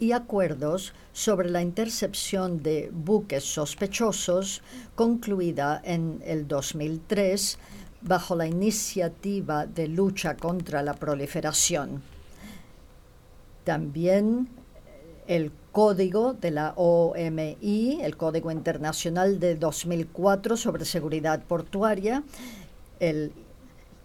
y 0.00 0.12
acuerdos 0.12 0.94
sobre 1.12 1.50
la 1.50 1.62
intercepción 1.62 2.62
de 2.62 2.90
buques 2.92 3.44
sospechosos, 3.44 4.62
concluida 4.96 5.80
en 5.84 6.20
el 6.24 6.48
2003 6.48 7.58
bajo 8.00 8.34
la 8.34 8.46
iniciativa 8.46 9.66
de 9.66 9.86
lucha 9.86 10.36
contra 10.36 10.82
la 10.82 10.94
proliferación. 10.94 12.02
También 13.64 14.48
el 15.26 15.52
código 15.70 16.32
de 16.32 16.50
la 16.50 16.72
OMI, 16.76 18.00
el 18.02 18.16
Código 18.16 18.50
Internacional 18.50 19.38
de 19.38 19.54
2004 19.54 20.56
sobre 20.56 20.84
Seguridad 20.86 21.42
Portuaria, 21.44 22.24
el 22.98 23.32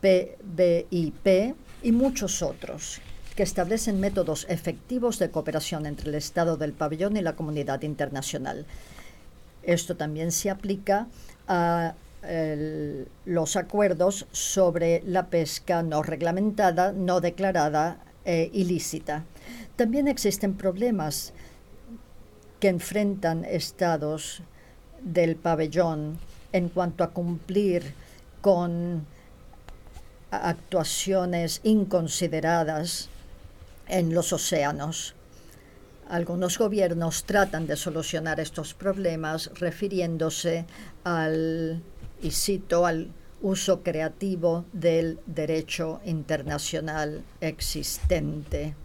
PBIP 0.02 1.56
y 1.82 1.92
muchos 1.92 2.42
otros 2.42 3.02
que 3.36 3.44
establecen 3.44 4.00
métodos 4.00 4.46
efectivos 4.50 5.20
de 5.20 5.30
cooperación 5.30 5.86
entre 5.86 6.10
el 6.10 6.16
Estado 6.16 6.56
del 6.58 6.72
pabellón 6.72 7.18
y 7.18 7.22
la 7.22 7.36
comunidad 7.36 7.82
internacional. 7.82 8.66
Esto 9.64 9.96
también 9.96 10.32
se 10.32 10.50
aplica 10.50 11.08
a 11.48 11.96
los 13.26 13.56
acuerdos 13.56 14.26
sobre 14.32 15.04
la 15.06 15.28
pesca 15.28 15.84
no 15.84 16.02
reglamentada, 16.02 16.92
no 16.92 17.22
declarada 17.22 18.00
e 18.24 18.50
ilícita. 18.52 19.26
También 19.76 20.08
existen 20.08 20.56
problemas 20.56 21.34
que 22.60 22.70
enfrentan 22.70 23.46
estados 23.46 24.42
del 25.04 25.36
pabellón 25.36 26.18
en 26.52 26.70
cuanto 26.70 27.04
a 27.04 27.12
cumplir 27.12 27.94
con 28.42 29.06
actuaciones 30.32 31.60
inconsideradas 31.64 33.10
en 33.88 34.14
los 34.14 34.34
océanos. 34.34 35.16
Algunos 36.08 36.58
gobiernos 36.60 37.24
tratan 37.24 37.66
de 37.66 37.76
solucionar 37.76 38.40
estos 38.40 38.74
problemas 38.74 39.50
refiriéndose 39.56 40.66
al, 41.04 41.82
y 42.22 42.32
cito, 42.32 42.86
al 42.86 43.12
uso 43.42 43.82
creativo 43.82 44.66
del 44.72 45.20
derecho 45.26 46.02
internacional 46.06 47.24
existente. 47.42 48.76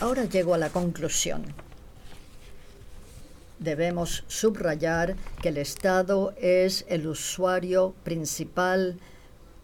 Ahora 0.00 0.24
llego 0.24 0.54
a 0.54 0.58
la 0.58 0.70
conclusión. 0.70 1.54
Debemos 3.58 4.24
subrayar 4.28 5.16
que 5.40 5.48
el 5.48 5.56
Estado 5.56 6.34
es 6.36 6.84
el 6.88 7.06
usuario 7.06 7.94
principal 8.04 8.98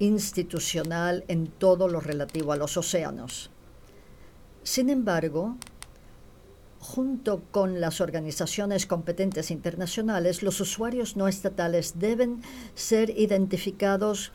institucional 0.03 1.25
en 1.29 1.47
todo 1.47 1.87
lo 1.87 2.01
relativo 2.01 2.53
a 2.53 2.57
los 2.57 2.77
océanos. 2.77 3.51
Sin 4.65 4.91
embargo, 4.91 5.57
junto 6.81 7.43
con 7.53 7.81
las 7.81 8.01
organizaciones 8.01 8.87
competentes 8.87 9.53
internacionales, 9.53 10.43
los 10.43 10.61
usuarios 10.61 11.17
no 11.17 11.29
estatales 11.29 12.01
deben 12.01 12.43
ser 12.75 13.11
identificados 13.11 14.33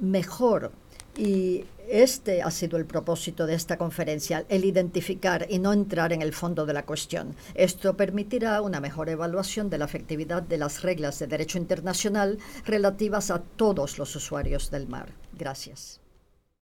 mejor 0.00 0.72
y 1.16 1.64
este 1.88 2.42
ha 2.42 2.50
sido 2.50 2.78
el 2.78 2.86
propósito 2.86 3.46
de 3.46 3.54
esta 3.54 3.76
conferencia, 3.76 4.44
el 4.48 4.64
identificar 4.64 5.46
y 5.48 5.58
no 5.58 5.72
entrar 5.72 6.12
en 6.12 6.22
el 6.22 6.32
fondo 6.32 6.66
de 6.66 6.72
la 6.72 6.84
cuestión. 6.84 7.34
Esto 7.54 7.96
permitirá 7.96 8.60
una 8.62 8.80
mejor 8.80 9.08
evaluación 9.08 9.70
de 9.70 9.78
la 9.78 9.84
efectividad 9.84 10.42
de 10.42 10.58
las 10.58 10.82
reglas 10.82 11.18
de 11.18 11.26
derecho 11.26 11.58
internacional 11.58 12.38
relativas 12.64 13.30
a 13.30 13.40
todos 13.40 13.98
los 13.98 14.14
usuarios 14.16 14.70
del 14.70 14.86
mar. 14.86 15.12
Gracias. 15.32 16.03